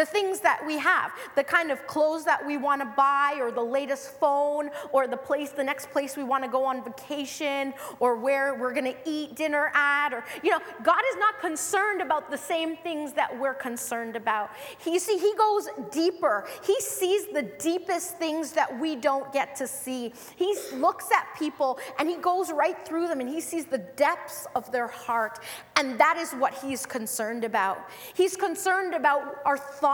The 0.00 0.06
things 0.06 0.40
that 0.40 0.66
we 0.66 0.78
have, 0.78 1.12
the 1.36 1.44
kind 1.44 1.70
of 1.70 1.86
clothes 1.86 2.24
that 2.24 2.46
we 2.46 2.56
want 2.56 2.80
to 2.80 2.86
buy, 2.96 3.36
or 3.38 3.50
the 3.52 3.60
latest 3.60 4.18
phone, 4.18 4.70
or 4.92 5.06
the 5.06 5.18
place, 5.18 5.50
the 5.50 5.62
next 5.62 5.90
place 5.90 6.16
we 6.16 6.24
want 6.24 6.42
to 6.42 6.48
go 6.48 6.64
on 6.64 6.82
vacation, 6.82 7.74
or 7.98 8.16
where 8.16 8.54
we're 8.54 8.72
going 8.72 8.86
to 8.86 8.96
eat 9.04 9.36
dinner 9.36 9.70
at, 9.74 10.14
or, 10.14 10.24
you 10.42 10.52
know, 10.52 10.60
God 10.82 11.02
is 11.10 11.18
not 11.18 11.38
concerned 11.38 12.00
about 12.00 12.30
the 12.30 12.38
same 12.38 12.78
things 12.78 13.12
that 13.12 13.38
we're 13.38 13.52
concerned 13.52 14.16
about. 14.16 14.52
He, 14.78 14.98
see, 14.98 15.18
He 15.18 15.34
goes 15.36 15.68
deeper. 15.92 16.48
He 16.64 16.80
sees 16.80 17.26
the 17.34 17.42
deepest 17.58 18.16
things 18.16 18.52
that 18.52 18.80
we 18.80 18.96
don't 18.96 19.30
get 19.34 19.54
to 19.56 19.66
see. 19.66 20.14
He 20.36 20.56
looks 20.76 21.12
at 21.12 21.26
people 21.38 21.78
and 21.98 22.08
He 22.08 22.16
goes 22.16 22.50
right 22.50 22.86
through 22.86 23.08
them 23.08 23.20
and 23.20 23.28
He 23.28 23.42
sees 23.42 23.66
the 23.66 23.84
depths 23.96 24.46
of 24.54 24.72
their 24.72 24.88
heart. 24.88 25.40
And 25.76 26.00
that 26.00 26.16
is 26.16 26.32
what 26.32 26.54
He's 26.54 26.86
concerned 26.86 27.44
about. 27.44 27.90
He's 28.14 28.34
concerned 28.34 28.94
about 28.94 29.42
our 29.44 29.58
thoughts 29.58 29.89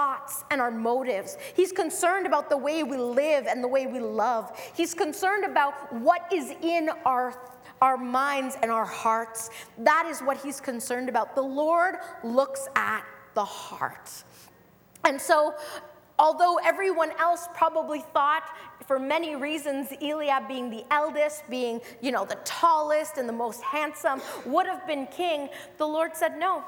and 0.51 0.61
our 0.61 0.71
motives. 0.71 1.37
He's 1.55 1.73
concerned 1.73 2.27
about 2.27 2.51
the 2.51 2.57
way 2.57 2.83
we 2.83 2.97
live 2.97 3.47
and 3.47 3.63
the 3.63 3.69
way 3.69 3.87
we 3.87 4.01
love. 4.01 4.53
He's 4.75 4.95
concerned 4.95 5.45
about 5.45 5.93
what 5.93 6.33
is 6.33 6.53
in 6.63 6.91
our 7.05 7.35
our 7.83 7.99
minds 7.99 8.57
and 8.63 8.71
our 8.71 8.87
hearts. 8.87 9.51
That 9.79 10.07
is 10.09 10.21
what 10.21 10.39
he's 10.39 10.61
concerned 10.61 11.09
about. 11.11 11.35
The 11.35 11.43
Lord 11.43 11.97
looks 12.25 12.69
at 12.75 13.05
the 13.35 13.45
heart. 13.45 14.11
And 15.05 15.21
so, 15.21 15.55
although 16.19 16.59
everyone 16.65 17.13
else 17.19 17.49
probably 17.55 18.01
thought, 18.15 18.45
for 18.87 18.99
many 18.99 19.37
reasons, 19.37 19.89
Eliab 20.01 20.49
being 20.49 20.71
the 20.71 20.85
eldest, 20.91 21.49
being, 21.51 21.81
you 22.01 22.13
know, 22.13 22.25
the 22.25 22.39
tallest 22.45 23.19
and 23.19 23.29
the 23.29 23.33
most 23.33 23.63
handsome, 23.63 24.23
would 24.47 24.67
have 24.67 24.87
been 24.87 25.07
king, 25.09 25.49
the 25.77 25.87
Lord 25.87 26.17
said, 26.17 26.39
No, 26.39 26.65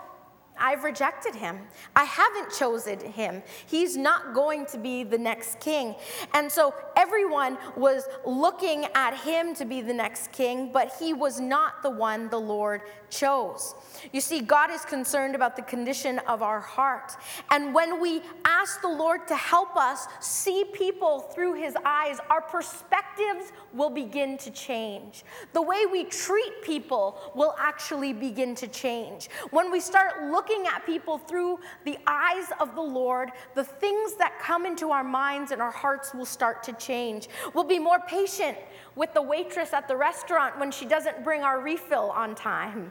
I've 0.58 0.84
rejected 0.84 1.34
him. 1.34 1.60
I 1.94 2.04
haven't 2.04 2.52
chosen 2.52 3.00
him. 3.00 3.42
He's 3.66 3.96
not 3.96 4.34
going 4.34 4.66
to 4.66 4.78
be 4.78 5.04
the 5.04 5.18
next 5.18 5.60
king. 5.60 5.94
And 6.34 6.50
so 6.50 6.74
everyone 6.96 7.58
was 7.76 8.04
looking 8.24 8.86
at 8.94 9.16
him 9.18 9.54
to 9.54 9.64
be 9.64 9.80
the 9.80 9.94
next 9.94 10.32
king, 10.32 10.70
but 10.72 10.92
he 10.98 11.12
was 11.12 11.40
not 11.40 11.82
the 11.82 11.90
one 11.90 12.28
the 12.28 12.40
Lord 12.40 12.82
chose. 13.10 13.74
You 14.12 14.20
see, 14.20 14.40
God 14.40 14.70
is 14.70 14.84
concerned 14.84 15.34
about 15.34 15.56
the 15.56 15.62
condition 15.62 16.18
of 16.20 16.42
our 16.42 16.60
heart. 16.60 17.12
And 17.50 17.74
when 17.74 18.00
we 18.00 18.22
ask 18.44 18.80
the 18.80 18.88
Lord 18.88 19.26
to 19.28 19.36
help 19.36 19.76
us 19.76 20.06
see 20.20 20.64
people 20.72 21.20
through 21.20 21.54
his 21.54 21.76
eyes, 21.84 22.18
our 22.30 22.40
perspectives 22.40 23.52
will 23.72 23.90
begin 23.90 24.36
to 24.38 24.50
change. 24.50 25.24
The 25.52 25.62
way 25.62 25.86
we 25.86 26.04
treat 26.04 26.62
people 26.62 27.18
will 27.34 27.54
actually 27.58 28.12
begin 28.12 28.54
to 28.56 28.68
change. 28.68 29.28
When 29.50 29.70
we 29.70 29.80
start 29.80 30.22
looking 30.30 30.47
at 30.66 30.84
people 30.86 31.18
through 31.18 31.58
the 31.84 31.98
eyes 32.06 32.46
of 32.60 32.74
the 32.74 32.82
Lord, 32.82 33.30
the 33.54 33.64
things 33.64 34.14
that 34.14 34.38
come 34.40 34.66
into 34.66 34.90
our 34.90 35.04
minds 35.04 35.52
and 35.52 35.60
our 35.60 35.70
hearts 35.70 36.14
will 36.14 36.26
start 36.26 36.62
to 36.64 36.72
change. 36.74 37.28
We'll 37.54 37.64
be 37.64 37.78
more 37.78 38.00
patient 38.00 38.56
with 38.94 39.12
the 39.14 39.22
waitress 39.22 39.72
at 39.72 39.88
the 39.88 39.96
restaurant 39.96 40.58
when 40.58 40.70
she 40.70 40.84
doesn't 40.84 41.24
bring 41.24 41.42
our 41.42 41.60
refill 41.60 42.10
on 42.10 42.34
time. 42.34 42.90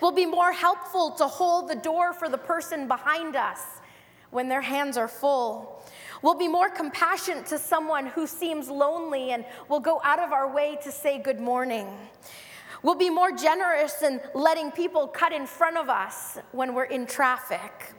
We'll 0.00 0.12
be 0.12 0.26
more 0.26 0.52
helpful 0.52 1.12
to 1.12 1.26
hold 1.26 1.68
the 1.68 1.76
door 1.76 2.12
for 2.12 2.28
the 2.28 2.38
person 2.38 2.88
behind 2.88 3.36
us 3.36 3.60
when 4.30 4.48
their 4.48 4.60
hands 4.60 4.96
are 4.96 5.08
full. 5.08 5.82
We'll 6.22 6.34
be 6.34 6.48
more 6.48 6.70
compassionate 6.70 7.46
to 7.46 7.58
someone 7.58 8.06
who 8.06 8.26
seems 8.26 8.68
lonely 8.68 9.32
and 9.32 9.44
will 9.68 9.80
go 9.80 10.00
out 10.04 10.20
of 10.20 10.32
our 10.32 10.52
way 10.52 10.78
to 10.84 10.92
say 10.92 11.18
good 11.18 11.40
morning. 11.40 11.86
We'll 12.82 12.96
be 12.96 13.10
more 13.10 13.32
generous 13.32 14.02
in 14.02 14.20
letting 14.34 14.72
people 14.72 15.06
cut 15.06 15.32
in 15.32 15.46
front 15.46 15.76
of 15.76 15.88
us 15.88 16.38
when 16.52 16.74
we're 16.74 16.84
in 16.84 17.06
traffic. 17.06 17.94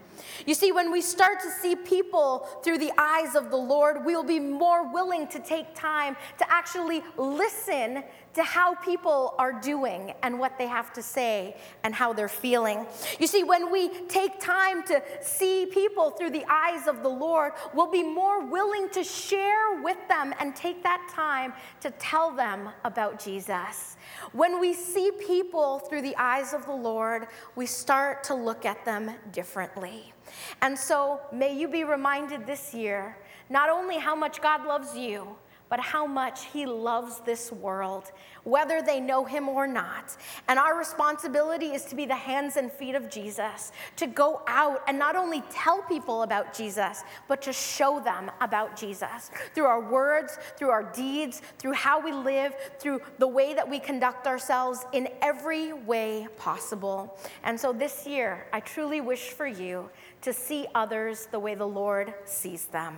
You 0.45 0.53
see, 0.53 0.71
when 0.71 0.91
we 0.91 1.01
start 1.01 1.39
to 1.41 1.49
see 1.49 1.75
people 1.75 2.47
through 2.63 2.77
the 2.79 2.91
eyes 2.97 3.35
of 3.35 3.49
the 3.49 3.57
Lord, 3.57 4.05
we'll 4.05 4.23
be 4.23 4.39
more 4.39 4.91
willing 4.91 5.27
to 5.27 5.39
take 5.39 5.73
time 5.73 6.15
to 6.37 6.51
actually 6.51 7.01
listen 7.17 8.03
to 8.33 8.43
how 8.43 8.75
people 8.75 9.35
are 9.37 9.53
doing 9.53 10.13
and 10.23 10.39
what 10.39 10.57
they 10.57 10.67
have 10.67 10.91
to 10.93 11.03
say 11.03 11.55
and 11.83 11.93
how 11.93 12.13
they're 12.13 12.27
feeling. 12.27 12.85
You 13.19 13.27
see, 13.27 13.43
when 13.43 13.71
we 13.71 13.89
take 14.07 14.39
time 14.39 14.83
to 14.83 15.03
see 15.21 15.67
people 15.67 16.09
through 16.11 16.31
the 16.31 16.45
eyes 16.49 16.87
of 16.87 17.03
the 17.03 17.09
Lord, 17.09 17.53
we'll 17.73 17.91
be 17.91 18.03
more 18.03 18.43
willing 18.43 18.89
to 18.89 19.03
share 19.03 19.81
with 19.83 19.97
them 20.07 20.33
and 20.39 20.55
take 20.55 20.83
that 20.83 21.07
time 21.13 21.53
to 21.81 21.91
tell 21.91 22.31
them 22.31 22.69
about 22.83 23.23
Jesus. 23.23 23.97
When 24.31 24.59
we 24.59 24.73
see 24.73 25.11
people 25.25 25.79
through 25.79 26.01
the 26.01 26.15
eyes 26.17 26.53
of 26.53 26.65
the 26.65 26.73
Lord, 26.73 27.27
we 27.55 27.65
start 27.65 28.23
to 28.25 28.33
look 28.33 28.65
at 28.65 28.83
them 28.85 29.11
differently. 29.31 30.13
And 30.61 30.77
so, 30.77 31.21
may 31.31 31.57
you 31.57 31.67
be 31.67 31.83
reminded 31.83 32.45
this 32.45 32.73
year 32.73 33.17
not 33.49 33.69
only 33.69 33.97
how 33.97 34.15
much 34.15 34.41
God 34.41 34.65
loves 34.65 34.95
you, 34.97 35.35
but 35.73 35.79
how 35.79 36.05
much 36.05 36.45
He 36.53 36.67
loves 36.67 37.19
this 37.21 37.51
world, 37.51 38.11
whether 38.43 38.83
they 38.83 38.99
know 38.99 39.25
Him 39.25 39.49
or 39.49 39.65
not. 39.65 40.15
And 40.47 40.59
our 40.59 40.77
responsibility 40.77 41.73
is 41.73 41.83
to 41.85 41.95
be 41.95 42.05
the 42.05 42.15
hands 42.15 42.57
and 42.57 42.71
feet 42.71 42.93
of 42.93 43.09
Jesus, 43.09 43.71
to 43.95 44.05
go 44.05 44.43
out 44.45 44.83
and 44.87 44.99
not 44.99 45.15
only 45.15 45.41
tell 45.49 45.81
people 45.81 46.21
about 46.21 46.53
Jesus, 46.53 47.01
but 47.27 47.41
to 47.41 47.51
show 47.51 47.99
them 47.99 48.29
about 48.39 48.77
Jesus 48.77 49.31
through 49.55 49.65
our 49.65 49.81
words, 49.81 50.37
through 50.57 50.69
our 50.69 50.83
deeds, 50.83 51.41
through 51.57 51.73
how 51.73 51.99
we 51.99 52.11
live, 52.11 52.53
through 52.77 53.01
the 53.17 53.27
way 53.27 53.55
that 53.55 53.67
we 53.67 53.79
conduct 53.79 54.27
ourselves 54.27 54.85
in 54.91 55.07
every 55.23 55.73
way 55.73 56.27
possible. 56.37 57.17
And 57.43 57.59
so 57.59 57.73
this 57.73 58.05
year, 58.05 58.45
I 58.53 58.59
truly 58.59 59.01
wish 59.01 59.29
for 59.29 59.47
you 59.47 59.89
to 60.21 60.33
see 60.33 60.67
others 60.75 61.27
the 61.31 61.39
way 61.39 61.55
the 61.55 61.67
Lord 61.67 62.13
sees 62.25 62.65
them. 62.65 62.95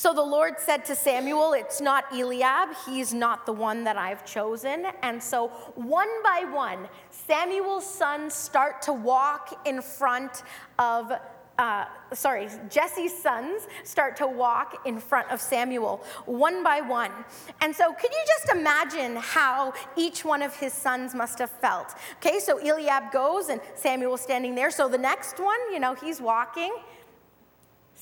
So 0.00 0.14
the 0.14 0.22
Lord 0.22 0.54
said 0.58 0.86
to 0.86 0.94
Samuel, 0.94 1.52
It's 1.52 1.78
not 1.78 2.10
Eliab, 2.10 2.70
he's 2.86 3.12
not 3.12 3.44
the 3.44 3.52
one 3.52 3.84
that 3.84 3.98
I've 3.98 4.24
chosen. 4.24 4.86
And 5.02 5.22
so, 5.22 5.48
one 5.74 6.08
by 6.22 6.46
one, 6.50 6.88
Samuel's 7.10 7.84
sons 7.84 8.32
start 8.32 8.80
to 8.80 8.94
walk 8.94 9.60
in 9.66 9.82
front 9.82 10.42
of 10.78 11.12
uh, 11.58 11.84
sorry, 12.14 12.48
Jesse's 12.70 13.12
sons 13.22 13.66
start 13.84 14.16
to 14.16 14.26
walk 14.26 14.86
in 14.86 14.98
front 14.98 15.30
of 15.30 15.38
Samuel 15.38 16.02
one 16.24 16.64
by 16.64 16.80
one. 16.80 17.12
And 17.60 17.76
so, 17.76 17.92
could 17.92 18.10
you 18.10 18.24
just 18.26 18.58
imagine 18.58 19.16
how 19.16 19.74
each 19.98 20.24
one 20.24 20.40
of 20.40 20.56
his 20.56 20.72
sons 20.72 21.14
must 21.14 21.38
have 21.38 21.50
felt? 21.50 21.94
Okay, 22.16 22.38
so 22.38 22.56
Eliab 22.66 23.12
goes 23.12 23.50
and 23.50 23.60
Samuel's 23.74 24.22
standing 24.22 24.54
there. 24.54 24.70
So, 24.70 24.88
the 24.88 24.96
next 24.96 25.38
one, 25.38 25.60
you 25.70 25.78
know, 25.78 25.92
he's 25.92 26.22
walking. 26.22 26.74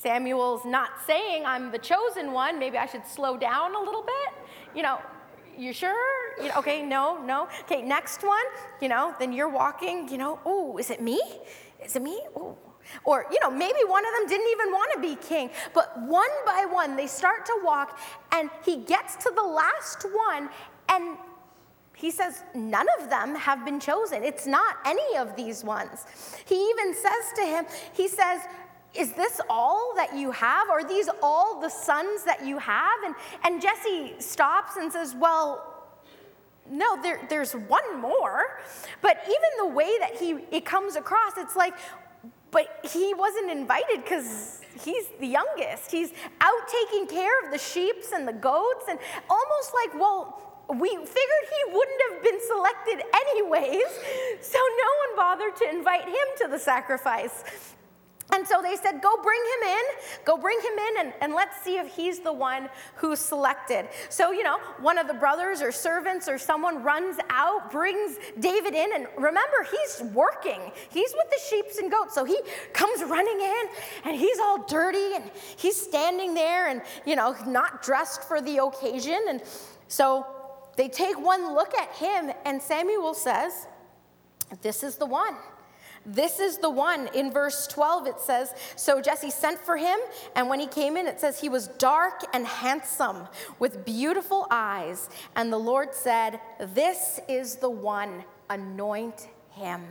Samuel's 0.01 0.65
not 0.65 0.91
saying, 1.07 1.45
I'm 1.45 1.73
the 1.73 1.79
chosen 1.79 2.33
one. 2.33 2.59
Maybe 2.59 2.79
I 2.79 2.87
should 2.87 3.07
slow 3.07 3.37
down 3.37 3.75
a 3.75 3.81
little 3.81 4.03
bit. 4.03 4.47
You 4.75 4.83
know, 4.83 5.01
you 5.57 5.73
sure? 5.73 6.41
You 6.41 6.49
know, 6.49 6.55
okay, 6.59 6.85
no, 6.85 7.21
no. 7.25 7.49
Okay, 7.63 7.83
next 7.83 8.23
one, 8.23 8.45
you 8.81 8.89
know, 8.89 9.15
then 9.19 9.33
you're 9.33 9.49
walking, 9.49 10.09
you 10.09 10.17
know, 10.17 10.39
oh, 10.47 10.79
is 10.79 10.91
it 10.91 11.03
me? 11.03 11.21
Is 11.85 11.97
it 11.97 12.03
me? 12.03 12.21
Oh. 12.37 12.57
Or, 13.05 13.27
you 13.31 13.39
know, 13.43 13.51
maybe 13.51 13.81
one 13.87 14.05
of 14.07 14.13
them 14.19 14.29
didn't 14.29 14.51
even 14.51 14.71
want 14.71 14.93
to 14.95 15.01
be 15.01 15.17
king. 15.17 15.51
But 15.75 16.01
one 16.01 16.31
by 16.47 16.65
one, 16.71 16.97
they 16.97 17.09
start 17.09 17.45
to 17.47 17.61
walk, 17.65 17.99
and 18.33 18.51
he 18.65 18.77
gets 18.77 19.17
to 19.17 19.33
the 19.35 19.43
last 19.43 20.05
one, 20.05 20.49
and 20.89 21.19
he 21.95 22.13
says, 22.13 22.45
None 22.55 22.87
of 23.01 23.11
them 23.11 23.35
have 23.35 23.65
been 23.65 23.81
chosen. 23.81 24.23
It's 24.23 24.47
not 24.47 24.77
any 24.87 25.17
of 25.17 25.35
these 25.35 25.65
ones. 25.65 26.07
He 26.47 26.55
even 26.55 26.95
says 26.95 27.33
to 27.35 27.43
him, 27.43 27.67
He 27.93 28.07
says, 28.07 28.43
is 28.95 29.13
this 29.13 29.41
all 29.49 29.93
that 29.97 30.17
you 30.17 30.31
have? 30.31 30.71
Are 30.71 30.87
these 30.87 31.09
all 31.23 31.61
the 31.61 31.69
sons 31.69 32.25
that 32.25 32.45
you 32.45 32.59
have? 32.59 33.03
And, 33.05 33.15
and 33.45 33.61
Jesse 33.61 34.15
stops 34.19 34.77
and 34.77 34.91
says, 34.93 35.15
Well, 35.15 35.75
no, 36.71 37.01
there, 37.03 37.21
there's 37.29 37.53
one 37.53 38.01
more. 38.01 38.61
But 39.01 39.19
even 39.25 39.69
the 39.69 39.75
way 39.75 39.99
that 40.01 40.17
he 40.17 40.39
it 40.51 40.65
comes 40.65 40.97
across, 40.97 41.33
it's 41.37 41.57
like, 41.57 41.75
but 42.51 42.67
he 42.91 43.15
wasn't 43.15 43.51
invited 43.51 44.03
because 44.03 44.61
he's 44.83 45.07
the 45.21 45.27
youngest. 45.27 45.91
He's 45.91 46.13
out 46.41 46.69
taking 46.69 47.07
care 47.07 47.45
of 47.45 47.53
the 47.53 47.59
sheeps 47.59 48.13
and 48.13 48.27
the 48.27 48.33
goats, 48.33 48.87
and 48.89 48.99
almost 49.29 49.73
like, 49.75 50.01
well, 50.01 50.65
we 50.69 50.89
figured 50.89 51.05
he 51.07 51.73
wouldn't 51.73 52.03
have 52.11 52.23
been 52.23 52.41
selected 52.47 53.05
anyways, 53.15 53.87
so 54.41 54.59
no 54.59 54.91
one 55.07 55.17
bothered 55.17 55.57
to 55.57 55.69
invite 55.71 56.05
him 56.05 56.27
to 56.39 56.49
the 56.49 56.59
sacrifice. 56.59 57.45
And 58.33 58.47
so 58.47 58.61
they 58.63 58.77
said, 58.77 59.01
Go 59.01 59.17
bring 59.23 59.41
him 59.41 59.69
in, 59.71 59.83
go 60.25 60.37
bring 60.37 60.59
him 60.61 60.79
in, 60.79 61.07
and, 61.07 61.13
and 61.23 61.35
let's 61.35 61.63
see 61.63 61.79
if 61.79 61.89
he's 61.89 62.21
the 62.21 62.33
one 62.33 62.69
who's 62.97 63.19
selected. 63.19 63.89
So, 64.11 64.33
you 64.33 64.43
know, 64.43 64.59
one 64.81 64.99
of 64.99 65.09
the 65.09 65.15
brothers 65.15 65.63
or 65.63 65.73
servants 65.73 66.29
or 66.29 66.37
someone 66.37 66.83
runs 66.83 67.17
out, 67.31 67.73
brings 67.73 68.17
David 68.39 68.75
in, 68.75 68.91
and 68.95 69.07
remember, 69.17 69.67
he's 69.71 70.03
working. 70.13 70.61
He's 70.91 71.13
with 71.15 71.31
the 71.31 71.41
sheep 71.49 71.65
and 71.81 71.91
goats. 71.91 72.15
So 72.15 72.25
he 72.25 72.39
comes 72.73 73.03
running 73.03 73.41
in, 73.41 73.63
and 74.05 74.17
he's 74.17 74.39
all 74.39 74.67
dirty, 74.67 75.15
and 75.15 75.31
he's 75.57 75.81
standing 75.81 76.35
there 76.35 76.69
and, 76.69 76.83
you 77.07 77.17
know, 77.17 77.35
not 77.47 77.83
dressed 77.83 78.25
for 78.25 78.43
the 78.43 78.63
occasion. 78.63 79.21
And 79.29 79.43
so 79.89 80.27
they 80.77 80.89
take 80.89 81.19
one 81.19 81.55
look 81.55 81.75
at 81.75 81.91
him, 81.97 82.31
and 82.45 82.61
Samuel 82.61 83.15
says, 83.15 83.67
This 84.61 84.83
is 84.83 84.97
the 84.97 85.07
one. 85.07 85.35
This 86.11 86.41
is 86.41 86.57
the 86.57 86.71
one. 86.71 87.09
In 87.15 87.31
verse 87.31 87.67
12, 87.67 88.07
it 88.07 88.21
says, 88.21 88.55
So 88.77 89.03
Jesse 89.03 89.31
sent 89.31 89.61
for 89.61 89.77
him, 89.77 89.99
and 90.35 90.49
when 90.49 90.59
he 90.59 90.67
came 90.67 90.97
in, 90.97 91.07
it 91.07 91.21
says 91.21 91.39
he 91.39 91.51
was 91.51 91.69
dark 91.69 92.23
and 92.33 92.47
handsome 92.47 93.29
with 93.59 93.85
beautiful 93.85 94.47
eyes. 94.51 95.11
And 95.37 95.53
the 95.53 95.59
Lord 95.59 95.95
said, 95.95 96.41
This 96.59 97.21
is 97.29 97.57
the 97.57 97.69
one, 97.69 98.25
anoint 98.49 99.29
him. 99.51 99.83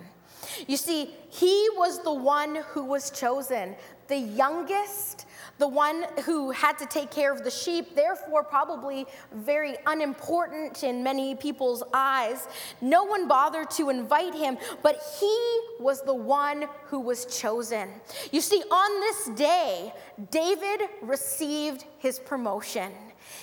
You 0.67 0.77
see, 0.77 1.13
he 1.30 1.69
was 1.75 2.03
the 2.03 2.13
one 2.13 2.63
who 2.69 2.86
was 2.86 3.12
chosen, 3.12 3.75
the 4.08 4.17
youngest 4.17 5.27
the 5.58 5.67
one 5.67 6.06
who 6.24 6.52
had 6.52 6.78
to 6.80 6.86
take 6.86 7.10
care 7.12 7.32
of 7.32 7.43
the 7.43 7.52
sheep, 7.52 7.96
therefore, 7.96 8.43
probably 8.43 9.06
very 9.34 9.76
unimportant 9.86 10.84
in 10.84 11.04
many 11.04 11.36
people's 11.36 11.84
eyes. 11.93 12.48
No 12.82 13.04
one 13.04 13.28
bothered 13.28 13.70
to 13.72 13.89
invite 13.89 14.36
him, 14.36 14.58
but 14.84 15.02
he 15.20 15.60
was 15.80 16.02
the 16.02 16.13
one 16.13 16.65
who 16.86 17.00
was 17.00 17.26
chosen. 17.26 17.89
You 18.32 18.41
see, 18.41 18.62
on 18.70 19.00
this 19.00 19.30
day, 19.38 19.93
David 20.32 20.82
received 21.02 21.86
his 22.00 22.20
promotion. 22.20 22.91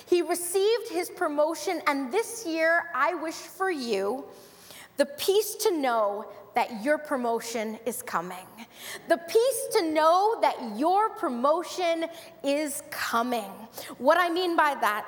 He 0.05 0.21
received 0.21 0.89
his 0.89 1.09
promotion, 1.09 1.81
and 1.87 2.11
this 2.11 2.45
year, 2.45 2.85
I 2.93 3.13
wish 3.15 3.35
for 3.35 3.69
you 3.69 4.25
the 4.97 5.05
peace 5.05 5.55
to 5.55 5.77
know 5.77 6.25
that 6.55 6.83
your 6.83 6.97
promotion 6.97 7.77
is 7.85 8.01
coming. 8.01 8.47
The 9.07 9.17
peace 9.17 9.67
to 9.73 9.91
know 9.91 10.37
that 10.41 10.77
your 10.77 11.09
promotion 11.09 12.05
is 12.43 12.81
coming. 12.89 13.51
What 13.97 14.17
I 14.17 14.29
mean 14.29 14.55
by 14.55 14.75
that 14.81 15.05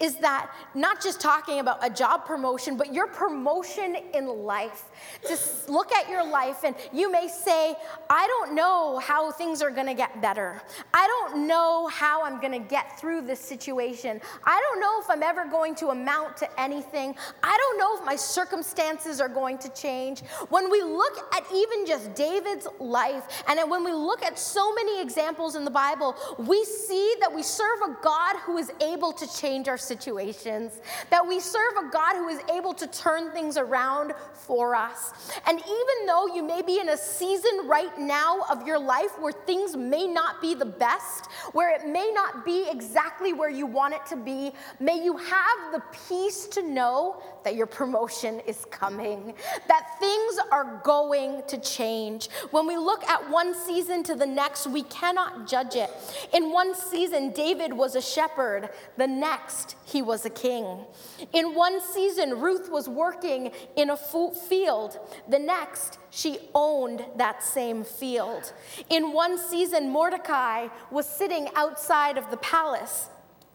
is 0.00 0.16
that 0.16 0.50
not 0.74 1.02
just 1.02 1.20
talking 1.20 1.60
about 1.60 1.84
a 1.84 1.90
job 1.90 2.26
promotion, 2.26 2.76
but 2.76 2.92
your 2.92 3.06
promotion 3.06 3.96
in 4.12 4.26
life. 4.26 4.90
To 5.28 5.72
look 5.72 5.92
at 5.92 6.08
your 6.08 6.26
life 6.26 6.64
and 6.64 6.74
you 6.92 7.10
may 7.10 7.28
say, 7.28 7.74
I 8.10 8.26
don't 8.26 8.54
know 8.54 8.98
how 8.98 9.30
things 9.30 9.62
are 9.62 9.70
gonna 9.70 9.94
get 9.94 10.20
better. 10.20 10.62
I 10.92 11.06
don't 11.06 11.46
know 11.46 11.88
how 11.88 12.24
I'm 12.24 12.40
gonna 12.40 12.58
get 12.58 12.98
through 12.98 13.22
this 13.22 13.40
situation. 13.40 14.20
I 14.44 14.60
don't 14.60 14.80
know 14.80 15.00
if 15.00 15.10
I'm 15.10 15.22
ever 15.22 15.44
going 15.46 15.74
to 15.76 15.88
amount 15.88 16.36
to 16.38 16.60
anything. 16.60 17.14
I 17.42 17.56
don't 17.56 17.78
know 17.78 17.98
if 17.98 18.04
my 18.04 18.16
circumstances 18.16 19.20
are 19.20 19.28
going 19.28 19.58
to 19.58 19.68
change. 19.70 20.22
When 20.48 20.70
we 20.70 20.82
look 20.82 21.34
at 21.34 21.44
even 21.54 21.86
just 21.86 22.14
David's 22.14 22.66
life, 22.78 23.42
and 23.48 23.58
when 23.70 23.84
we 23.84 23.92
look 23.92 24.22
at 24.22 24.38
so 24.38 24.74
many 24.74 25.00
examples 25.00 25.54
in 25.54 25.64
the 25.64 25.70
Bible, 25.70 26.14
we 26.38 26.64
see 26.64 27.14
that 27.20 27.32
we 27.32 27.42
serve 27.42 27.80
a 27.82 27.96
God 28.02 28.36
who 28.44 28.58
is 28.58 28.70
able 28.80 29.12
to 29.12 29.26
change 29.40 29.53
change 29.54 29.68
our 29.68 29.78
situations, 29.78 30.80
that 31.10 31.24
we 31.24 31.38
serve 31.38 31.74
a 31.78 31.88
God 31.90 32.16
who 32.16 32.28
is 32.28 32.40
able 32.52 32.74
to 32.74 32.88
turn 32.88 33.30
things 33.30 33.56
around 33.56 34.12
for 34.32 34.74
us. 34.74 35.30
And 35.46 35.60
even 35.60 36.06
though 36.06 36.26
you 36.26 36.42
may 36.42 36.60
be 36.60 36.80
in 36.80 36.88
a 36.88 36.96
season 36.96 37.68
right 37.68 37.96
now 37.96 38.40
of 38.50 38.66
your 38.66 38.80
life 38.80 39.16
where 39.20 39.32
things 39.32 39.76
may 39.76 40.08
not 40.08 40.40
be 40.40 40.54
the 40.56 40.66
best, 40.66 41.26
where 41.52 41.72
it 41.72 41.86
may 41.86 42.10
not 42.12 42.44
be 42.44 42.66
exactly 42.68 43.32
where 43.32 43.48
you 43.48 43.64
want 43.64 43.94
it 43.94 44.04
to 44.06 44.16
be, 44.16 44.52
may 44.80 45.02
you 45.02 45.16
have 45.16 45.72
the 45.72 45.82
peace 46.08 46.48
to 46.48 46.62
know 46.62 47.22
that 47.44 47.54
your 47.54 47.66
promotion 47.66 48.40
is 48.46 48.64
coming, 48.70 49.34
that 49.68 49.98
things 50.00 50.38
are 50.50 50.80
going 50.82 51.42
to 51.48 51.58
change. 51.58 52.28
When 52.50 52.66
we 52.66 52.76
look 52.76 53.04
at 53.04 53.30
one 53.30 53.54
season 53.54 54.02
to 54.04 54.14
the 54.14 54.26
next, 54.26 54.66
we 54.66 54.82
cannot 54.84 55.46
judge 55.46 55.76
it. 55.76 55.90
In 56.32 56.50
one 56.52 56.74
season, 56.74 57.30
David 57.32 57.72
was 57.72 57.94
a 57.94 58.02
shepherd, 58.02 58.70
the 58.96 59.06
next, 59.06 59.76
he 59.84 60.02
was 60.02 60.24
a 60.24 60.30
king. 60.30 60.78
In 61.32 61.54
one 61.54 61.80
season, 61.80 62.40
Ruth 62.40 62.70
was 62.70 62.88
working 62.88 63.52
in 63.76 63.90
a 63.90 63.96
field, 63.96 64.98
the 65.28 65.38
next, 65.38 65.98
she 66.10 66.38
owned 66.54 67.04
that 67.16 67.42
same 67.42 67.84
field. 67.84 68.52
In 68.88 69.12
one 69.12 69.36
season, 69.38 69.90
Mordecai 69.90 70.68
was 70.90 71.06
sitting 71.06 71.48
outside 71.56 72.16
of 72.16 72.30
the 72.30 72.36
palace. 72.38 73.08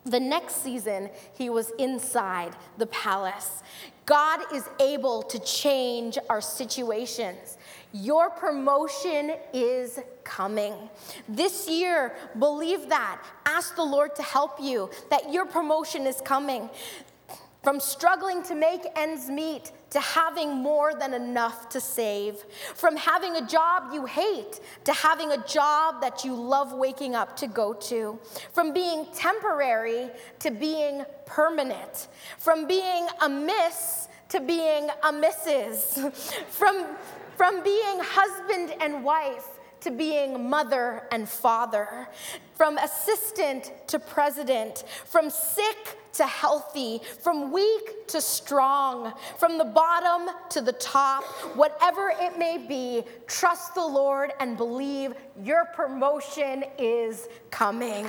The 0.06 0.20
next 0.20 0.64
season, 0.64 1.10
he 1.38 1.50
was 1.50 1.72
inside 1.78 2.56
the 2.78 2.88
palace. 2.88 3.64
God 4.06 4.40
is 4.54 4.68
able 4.80 5.22
to 5.24 5.40
change 5.40 6.18
our 6.30 6.42
situations. 6.42 7.58
Your 7.92 8.30
promotion 8.30 9.36
is 9.54 10.00
coming. 10.24 10.74
This 11.28 11.70
year, 11.70 12.16
believe 12.38 12.90
that. 12.90 13.24
Ask 13.46 13.76
the 13.76 13.84
Lord 13.84 14.16
to 14.16 14.24
help 14.24 14.60
you, 14.62 14.90
that 15.10 15.32
your 15.32 15.46
promotion 15.46 16.08
is 16.08 16.22
coming. 16.22 16.70
From 17.64 17.80
struggling 17.80 18.42
to 18.44 18.56
make 18.56 18.82
ends 18.96 19.28
meet 19.28 19.72
to 19.92 20.00
having 20.00 20.56
more 20.56 20.94
than 20.94 21.14
enough 21.14 21.70
to 21.70 21.80
save. 21.80 22.44
From 22.76 22.96
having 22.96 23.36
a 23.36 23.48
job 23.48 23.94
you 23.94 24.06
hate 24.06 24.60
to 24.86 24.94
having 24.94 25.32
a 25.32 25.44
job 25.46 26.02
that 26.02 26.24
you 26.24 26.34
love 26.36 26.74
waking 26.74 27.16
up 27.16 27.36
to 27.38 27.48
go 27.48 27.74
to. 27.74 28.20
From 28.54 28.74
being 28.74 29.08
temporary 29.14 30.10
to 30.40 30.52
being 30.52 31.06
permanent. 31.26 32.08
From 32.38 32.68
being 32.68 33.08
a 33.22 33.30
miss 33.30 34.08
to 34.30 34.40
being 34.40 34.90
a 35.04 35.12
Mrs. 35.12 36.14
From, 36.50 36.86
from 37.36 37.64
being 37.64 38.00
husband 38.00 38.76
and 38.80 39.04
wife 39.04 39.59
to 39.82 39.92
being 39.92 40.50
mother 40.50 41.04
and 41.12 41.28
father, 41.28 42.08
from 42.56 42.78
assistant 42.78 43.72
to 43.88 44.00
president, 44.00 44.84
from 45.06 45.30
sick 45.30 45.98
to 46.14 46.26
healthy, 46.26 47.02
from 47.22 47.52
weak 47.52 48.08
to 48.08 48.20
strong, 48.20 49.14
from 49.38 49.58
the 49.58 49.64
bottom 49.64 50.36
to 50.50 50.60
the 50.62 50.74
top, 50.74 51.24
whatever 51.56 52.12
it 52.20 52.38
may 52.38 52.58
be, 52.58 53.04
trust 53.28 53.76
the 53.76 53.86
Lord 53.86 54.32
and 54.40 54.58
believe 54.58 55.14
your 55.42 55.66
promotion 55.66 56.66
is 56.78 57.30
coming. 57.52 58.06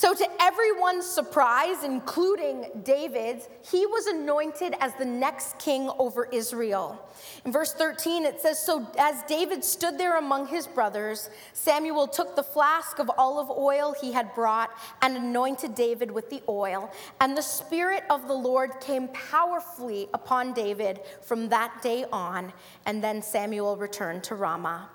So, 0.00 0.14
to 0.14 0.26
everyone's 0.40 1.04
surprise, 1.04 1.84
including 1.84 2.70
David's, 2.84 3.50
he 3.70 3.84
was 3.84 4.06
anointed 4.06 4.74
as 4.80 4.94
the 4.94 5.04
next 5.04 5.58
king 5.58 5.90
over 5.98 6.24
Israel. 6.32 7.06
In 7.44 7.52
verse 7.52 7.74
13, 7.74 8.24
it 8.24 8.40
says 8.40 8.58
So 8.58 8.90
as 8.98 9.22
David 9.24 9.62
stood 9.62 9.98
there 9.98 10.16
among 10.16 10.46
his 10.46 10.66
brothers, 10.66 11.28
Samuel 11.52 12.08
took 12.08 12.34
the 12.34 12.42
flask 12.42 12.98
of 12.98 13.10
olive 13.18 13.50
oil 13.50 13.94
he 14.00 14.10
had 14.10 14.34
brought 14.34 14.70
and 15.02 15.18
anointed 15.18 15.74
David 15.74 16.10
with 16.10 16.30
the 16.30 16.42
oil. 16.48 16.90
And 17.20 17.36
the 17.36 17.42
Spirit 17.42 18.04
of 18.08 18.26
the 18.26 18.32
Lord 18.32 18.80
came 18.80 19.08
powerfully 19.08 20.08
upon 20.14 20.54
David 20.54 21.00
from 21.20 21.50
that 21.50 21.82
day 21.82 22.06
on. 22.10 22.54
And 22.86 23.04
then 23.04 23.20
Samuel 23.20 23.76
returned 23.76 24.24
to 24.24 24.34
Ramah. 24.34 24.88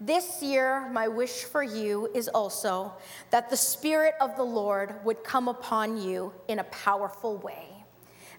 This 0.00 0.42
year, 0.42 0.88
my 0.90 1.08
wish 1.08 1.42
for 1.42 1.62
you 1.62 2.08
is 2.14 2.28
also 2.28 2.92
that 3.30 3.50
the 3.50 3.56
Spirit 3.56 4.14
of 4.20 4.36
the 4.36 4.44
Lord 4.44 4.94
would 5.04 5.24
come 5.24 5.48
upon 5.48 6.00
you 6.00 6.32
in 6.46 6.60
a 6.60 6.64
powerful 6.64 7.36
way. 7.38 7.77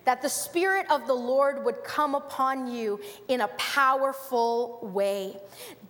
That 0.10 0.24
the 0.24 0.28
Spirit 0.28 0.90
of 0.90 1.06
the 1.06 1.14
Lord 1.14 1.64
would 1.64 1.84
come 1.84 2.16
upon 2.16 2.66
you 2.66 3.00
in 3.28 3.42
a 3.42 3.48
powerful 3.60 4.80
way. 4.82 5.38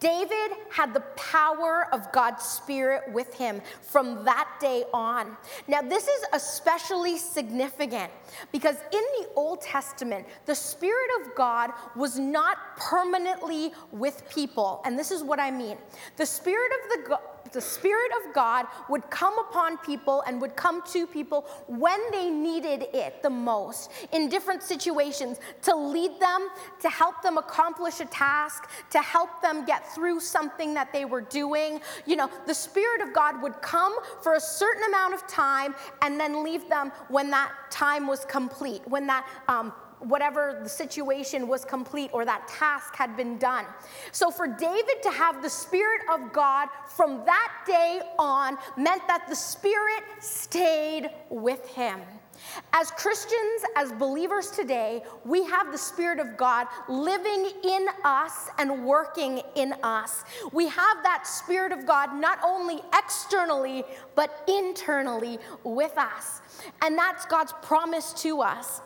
David 0.02 0.58
had 0.70 0.94
the 0.94 1.00
power 1.16 1.88
of 1.94 2.12
God's 2.12 2.44
Spirit 2.44 3.14
with 3.14 3.34
him 3.34 3.62
from 3.82 4.26
that 4.26 4.50
day 4.60 4.84
on. 4.94 5.38
Now, 5.70 5.82
this 5.82 6.10
is 6.10 6.26
especially 6.34 7.18
significant 7.18 8.12
because 8.52 8.76
in 8.92 9.04
the 9.22 9.30
Old 9.38 9.62
Testament, 9.62 10.26
the 10.48 10.56
Spirit 10.56 11.10
of 11.22 11.34
God 11.34 11.72
was 11.96 12.20
not 12.20 12.58
permanently 12.76 13.72
with 13.94 14.30
people. 14.30 14.82
And 14.84 15.00
this 15.00 15.12
is 15.12 15.24
what 15.24 15.40
I 15.40 15.50
mean 15.50 15.78
the 16.18 16.26
Spirit 16.26 16.72
of 16.74 16.90
the 16.90 17.20
the 17.52 17.62
Spirit 17.62 18.12
of 18.26 18.34
God 18.34 18.66
would 18.90 19.10
come 19.10 19.38
upon 19.40 19.78
people 19.80 20.24
and 20.28 20.42
would 20.42 20.56
come 20.56 20.82
to 20.92 21.08
people 21.08 21.46
when 21.68 22.00
they 22.12 22.30
needed 22.30 22.88
it 22.94 23.22
the 23.22 23.30
most 23.30 23.92
in 24.12 24.30
different 24.30 24.64
situations 24.64 25.40
to 25.64 25.76
lead 25.76 26.20
them, 26.20 26.50
to 26.82 26.90
help 26.90 27.22
them 27.22 27.38
accomplish 27.38 28.00
a 28.00 28.06
task, 28.06 28.70
to 28.92 29.00
help 29.00 29.42
them 29.42 29.66
get 29.66 29.88
through 29.94 30.20
something 30.20 30.74
that 30.74 30.92
they 30.94 31.06
were 31.06 31.22
doing. 31.22 31.82
You 32.06 32.16
know, 32.16 32.30
the 32.46 32.54
Spirit 32.54 33.02
of 33.02 33.14
God 33.14 33.42
would 33.42 33.62
come 33.62 33.96
for 34.22 34.36
a 34.36 34.40
certain 34.42 34.84
amount 34.88 35.14
of 35.14 35.28
time 35.28 35.76
and 36.02 36.20
then 36.20 36.44
leave 36.44 36.70
them 36.70 36.92
when 37.08 37.30
that 37.32 37.52
time 37.70 38.08
was 38.08 38.26
complete, 38.26 38.82
when 38.88 39.08
that 39.08 39.28
um, 39.48 39.74
whatever 40.00 40.60
the 40.64 40.70
situation 40.70 41.48
was 41.48 41.66
complete 41.66 42.10
or 42.14 42.26
that 42.26 42.48
task 42.48 42.96
had 42.96 43.16
been 43.18 43.38
done. 43.38 43.66
So 44.12 44.32
for 44.32 44.48
David 44.48 45.02
to 45.04 45.12
have 45.12 45.42
the 45.42 45.50
Spirit 45.50 46.02
of 46.12 46.32
God 46.34 46.70
from 46.88 47.24
that 47.26 47.52
day 47.66 48.02
on 48.18 48.58
meant 48.78 49.08
that 49.08 49.28
the 49.28 49.36
Spirit 49.36 50.04
stayed 50.20 51.10
with 51.30 51.68
him. 51.70 52.00
As 52.72 52.92
Christians, 52.92 53.64
as 53.76 53.92
believers 53.94 54.50
today, 54.50 55.04
we 55.26 55.44
have 55.46 55.72
the 55.72 55.78
Spirit 55.78 56.20
of 56.20 56.38
God 56.38 56.68
living 56.88 57.52
in 57.64 57.88
us 58.06 58.50
and 58.58 58.86
working 58.86 59.42
in 59.56 59.74
us. 59.84 60.24
We 60.54 60.68
have 60.68 61.04
that 61.04 61.28
Spirit 61.28 61.72
of 61.72 61.86
God 61.86 62.16
not 62.16 62.40
only 62.44 62.82
externally, 62.94 63.84
but 64.16 64.44
internally 64.48 65.38
with 65.64 65.98
us. 65.98 66.42
And 66.82 66.98
that's 66.98 67.26
God's 67.26 67.54
promise 67.62 68.14
to 68.24 68.42
us. 68.42 68.82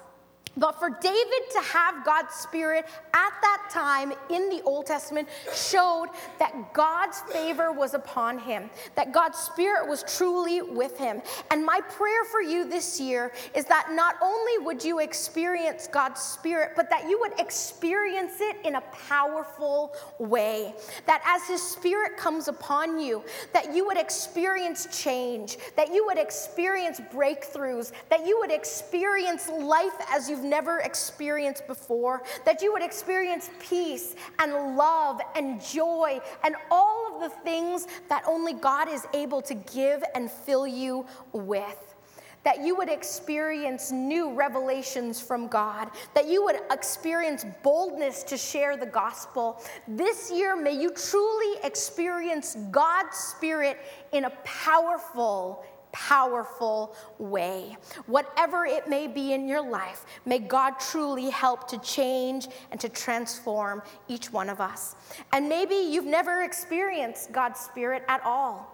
But 0.55 0.79
for 0.79 0.89
David 0.89 1.43
to 1.53 1.61
have 1.61 2.05
God's 2.05 2.33
Spirit 2.35 2.85
at 3.13 3.31
that 3.41 3.69
time 3.71 4.13
in 4.29 4.49
the 4.49 4.61
Old 4.63 4.85
Testament 4.85 5.27
showed 5.53 6.07
that 6.39 6.73
God's 6.73 7.21
favor 7.21 7.71
was 7.71 7.93
upon 7.93 8.37
him, 8.37 8.69
that 8.95 9.11
God's 9.11 9.37
Spirit 9.37 9.87
was 9.87 10.03
truly 10.17 10.61
with 10.61 10.97
him. 10.97 11.21
And 11.49 11.65
my 11.65 11.81
prayer 11.81 12.23
for 12.25 12.41
you 12.41 12.69
this 12.69 12.99
year 12.99 13.31
is 13.55 13.65
that 13.65 13.91
not 13.91 14.15
only 14.21 14.63
would 14.63 14.83
you 14.83 14.99
experience 14.99 15.87
God's 15.87 16.21
Spirit, 16.21 16.73
but 16.75 16.89
that 16.89 17.09
you 17.09 17.19
would 17.19 17.39
experience 17.39 18.33
it 18.39 18.57
in 18.63 18.75
a 18.75 18.81
powerful 19.07 19.93
way. 20.19 20.73
That 21.05 21.23
as 21.25 21.47
His 21.47 21.61
Spirit 21.61 22.17
comes 22.17 22.47
upon 22.47 22.99
you, 22.99 23.23
that 23.53 23.73
you 23.73 23.85
would 23.85 23.97
experience 23.97 24.87
change, 24.91 25.57
that 25.75 25.93
you 25.93 26.05
would 26.05 26.17
experience 26.17 26.99
breakthroughs, 27.13 27.91
that 28.09 28.25
you 28.25 28.37
would 28.39 28.51
experience 28.51 29.49
life 29.49 29.93
as 30.11 30.29
never 30.43 30.79
experienced 30.79 31.67
before, 31.67 32.23
that 32.45 32.61
you 32.61 32.73
would 32.73 32.83
experience 32.83 33.49
peace 33.59 34.15
and 34.39 34.75
love 34.75 35.21
and 35.35 35.61
joy 35.61 36.19
and 36.43 36.55
all 36.69 37.15
of 37.15 37.21
the 37.21 37.35
things 37.41 37.87
that 38.09 38.23
only 38.27 38.53
God 38.53 38.89
is 38.89 39.05
able 39.13 39.41
to 39.43 39.53
give 39.53 40.03
and 40.15 40.29
fill 40.29 40.67
you 40.67 41.05
with 41.31 41.93
that 42.43 42.61
you 42.61 42.75
would 42.75 42.89
experience 42.89 43.91
new 43.91 44.33
revelations 44.33 45.21
from 45.21 45.47
God, 45.47 45.89
that 46.13 46.27
you 46.27 46.43
would 46.43 46.57
experience 46.71 47.45
boldness 47.63 48.23
to 48.23 48.37
share 48.37 48.75
the 48.77 48.85
gospel. 48.85 49.61
This 49.87 50.31
year, 50.31 50.55
may 50.55 50.73
you 50.73 50.91
truly 50.91 51.57
experience 51.63 52.57
God's 52.71 53.17
Spirit 53.17 53.77
in 54.11 54.25
a 54.25 54.29
powerful 54.43 55.63
powerful 55.93 56.95
way. 57.19 57.77
Whatever 58.07 58.65
it 58.65 58.89
may 58.89 59.07
be 59.07 59.31
in 59.31 59.47
your 59.47 59.61
life, 59.61 60.05
may 60.25 60.39
God 60.39 60.79
truly 60.79 61.29
help 61.29 61.67
to 61.69 61.77
change 61.79 62.47
and 62.71 62.79
to 62.81 62.89
transform 62.89 63.81
each 64.09 64.33
one 64.33 64.49
of 64.49 64.59
us. 64.59 64.95
And 65.31 65.47
maybe 65.47 65.75
you've 65.75 66.05
never 66.05 66.41
experienced 66.43 67.31
God's 67.31 67.59
Spirit 67.59 68.03
at 68.09 68.21
all. 68.25 68.69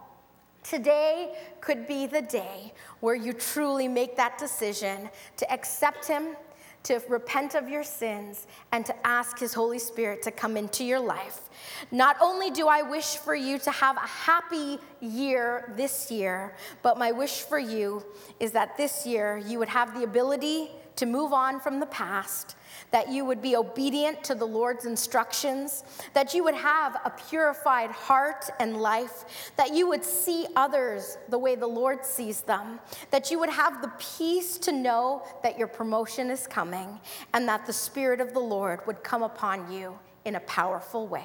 Today 0.63 1.35
could 1.61 1.87
be 1.87 2.05
the 2.05 2.21
day 2.21 2.73
where 2.99 3.15
you 3.15 3.33
truly 3.33 3.87
make 3.87 4.15
that 4.17 4.37
decision 4.37 5.09
to 5.37 5.51
accept 5.51 6.05
Him 6.07 6.35
to 6.83 7.01
repent 7.09 7.55
of 7.55 7.69
your 7.69 7.83
sins 7.83 8.47
and 8.71 8.85
to 8.85 9.07
ask 9.07 9.39
His 9.39 9.53
Holy 9.53 9.79
Spirit 9.79 10.21
to 10.23 10.31
come 10.31 10.57
into 10.57 10.83
your 10.83 10.99
life. 10.99 11.49
Not 11.91 12.17
only 12.21 12.51
do 12.51 12.67
I 12.67 12.81
wish 12.81 13.17
for 13.17 13.35
you 13.35 13.59
to 13.59 13.71
have 13.71 13.97
a 13.97 14.07
happy 14.07 14.79
year 15.01 15.73
this 15.75 16.09
year, 16.09 16.55
but 16.81 16.97
my 16.97 17.11
wish 17.11 17.41
for 17.41 17.59
you 17.59 18.03
is 18.39 18.51
that 18.53 18.77
this 18.77 19.05
year 19.05 19.37
you 19.37 19.59
would 19.59 19.69
have 19.69 19.93
the 19.93 20.03
ability 20.03 20.71
to 20.99 21.05
move 21.05 21.31
on 21.31 21.61
from 21.61 21.79
the 21.79 21.85
past 21.85 22.55
that 22.91 23.09
you 23.09 23.23
would 23.23 23.41
be 23.41 23.55
obedient 23.55 24.21
to 24.23 24.35
the 24.35 24.45
Lord's 24.45 24.85
instructions, 24.85 25.83
that 26.13 26.33
you 26.33 26.43
would 26.43 26.55
have 26.55 26.99
a 27.05 27.09
purified 27.29 27.89
heart 27.89 28.49
and 28.59 28.77
life, 28.77 29.51
that 29.55 29.73
you 29.73 29.87
would 29.87 30.03
see 30.03 30.45
others 30.55 31.17
the 31.29 31.37
way 31.37 31.55
the 31.55 31.67
Lord 31.67 32.03
sees 32.03 32.41
them, 32.41 32.79
that 33.11 33.31
you 33.31 33.39
would 33.39 33.49
have 33.49 33.81
the 33.81 33.91
peace 34.17 34.57
to 34.57 34.73
know 34.73 35.23
that 35.41 35.57
your 35.57 35.67
promotion 35.67 36.29
is 36.29 36.47
coming, 36.47 36.99
and 37.33 37.47
that 37.47 37.65
the 37.65 37.73
Spirit 37.73 38.19
of 38.19 38.33
the 38.33 38.39
Lord 38.39 38.85
would 38.85 39.01
come 39.01 39.23
upon 39.23 39.71
you 39.71 39.97
in 40.25 40.35
a 40.35 40.41
powerful 40.41 41.07
way. 41.07 41.23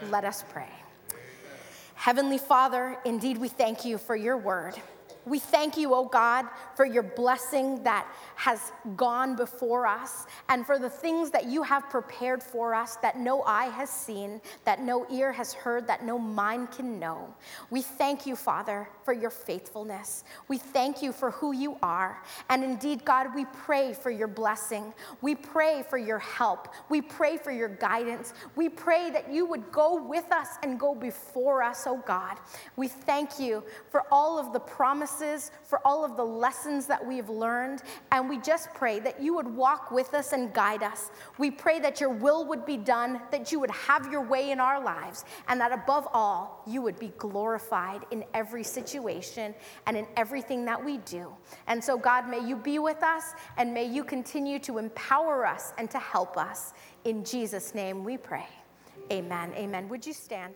Amen. 0.00 0.10
Let 0.10 0.24
us 0.24 0.44
pray. 0.50 0.68
Amen. 1.10 1.20
Heavenly 1.94 2.38
Father, 2.38 2.98
indeed 3.06 3.38
we 3.38 3.48
thank 3.48 3.84
you 3.84 3.96
for 3.96 4.16
your 4.16 4.36
word. 4.36 4.74
We 5.24 5.38
thank 5.38 5.76
you, 5.76 5.94
oh 5.94 6.04
God, 6.04 6.46
for 6.74 6.84
your 6.84 7.04
blessing 7.04 7.82
that 7.84 8.08
has 8.34 8.72
gone 8.96 9.36
before 9.36 9.86
us 9.86 10.26
and 10.48 10.66
for 10.66 10.80
the 10.80 10.90
things 10.90 11.30
that 11.30 11.46
you 11.46 11.62
have 11.62 11.88
prepared 11.88 12.42
for 12.42 12.74
us 12.74 12.96
that 12.96 13.18
no 13.18 13.42
eye 13.44 13.66
has 13.66 13.88
seen, 13.88 14.40
that 14.64 14.80
no 14.80 15.06
ear 15.12 15.30
has 15.30 15.52
heard, 15.52 15.86
that 15.86 16.04
no 16.04 16.18
mind 16.18 16.72
can 16.72 16.98
know. 16.98 17.32
We 17.70 17.82
thank 17.82 18.26
you, 18.26 18.34
Father, 18.34 18.88
for 19.04 19.12
your 19.12 19.30
faithfulness. 19.30 20.24
We 20.48 20.58
thank 20.58 21.02
you 21.02 21.12
for 21.12 21.30
who 21.30 21.52
you 21.52 21.76
are. 21.82 22.20
And 22.48 22.64
indeed, 22.64 23.04
God, 23.04 23.32
we 23.34 23.44
pray 23.44 23.94
for 23.94 24.10
your 24.10 24.28
blessing. 24.28 24.92
We 25.20 25.36
pray 25.36 25.84
for 25.88 25.98
your 25.98 26.18
help. 26.18 26.68
We 26.88 27.00
pray 27.00 27.36
for 27.36 27.52
your 27.52 27.68
guidance. 27.68 28.34
We 28.56 28.68
pray 28.68 29.10
that 29.10 29.32
you 29.32 29.46
would 29.46 29.70
go 29.70 30.02
with 30.02 30.30
us 30.32 30.48
and 30.64 30.80
go 30.80 30.96
before 30.96 31.62
us, 31.62 31.84
oh 31.86 32.02
God. 32.04 32.38
We 32.74 32.88
thank 32.88 33.38
you 33.38 33.62
for 33.90 34.02
all 34.10 34.38
of 34.38 34.52
the 34.52 34.60
promises 34.60 35.11
promises, 35.12 35.50
for 35.64 35.80
all 35.86 36.04
of 36.04 36.16
the 36.16 36.24
lessons 36.24 36.86
that 36.86 37.04
we've 37.04 37.28
learned. 37.28 37.82
And 38.10 38.28
we 38.28 38.38
just 38.38 38.72
pray 38.74 39.00
that 39.00 39.20
you 39.20 39.34
would 39.34 39.46
walk 39.46 39.90
with 39.90 40.14
us 40.14 40.32
and 40.32 40.52
guide 40.52 40.82
us. 40.82 41.10
We 41.38 41.50
pray 41.50 41.80
that 41.80 42.00
your 42.00 42.10
will 42.10 42.44
would 42.46 42.64
be 42.64 42.76
done, 42.76 43.20
that 43.30 43.52
you 43.52 43.60
would 43.60 43.70
have 43.70 44.10
your 44.10 44.22
way 44.22 44.50
in 44.50 44.60
our 44.60 44.82
lives, 44.82 45.24
and 45.48 45.60
that 45.60 45.72
above 45.72 46.08
all, 46.12 46.62
you 46.66 46.82
would 46.82 46.98
be 46.98 47.12
glorified 47.18 48.04
in 48.10 48.24
every 48.34 48.64
situation 48.64 49.54
and 49.86 49.96
in 49.96 50.06
everything 50.16 50.64
that 50.66 50.82
we 50.82 50.98
do. 50.98 51.28
And 51.66 51.82
so, 51.82 51.96
God, 51.96 52.28
may 52.28 52.46
you 52.46 52.56
be 52.56 52.78
with 52.78 53.02
us 53.02 53.34
and 53.56 53.72
may 53.72 53.84
you 53.84 54.04
continue 54.04 54.58
to 54.60 54.78
empower 54.78 55.46
us 55.46 55.72
and 55.78 55.90
to 55.90 55.98
help 55.98 56.36
us. 56.36 56.72
In 57.04 57.24
Jesus' 57.24 57.74
name 57.74 58.04
we 58.04 58.16
pray. 58.16 58.46
Amen. 59.10 59.52
Amen. 59.56 59.88
Would 59.88 60.06
you 60.06 60.12
stand? 60.12 60.54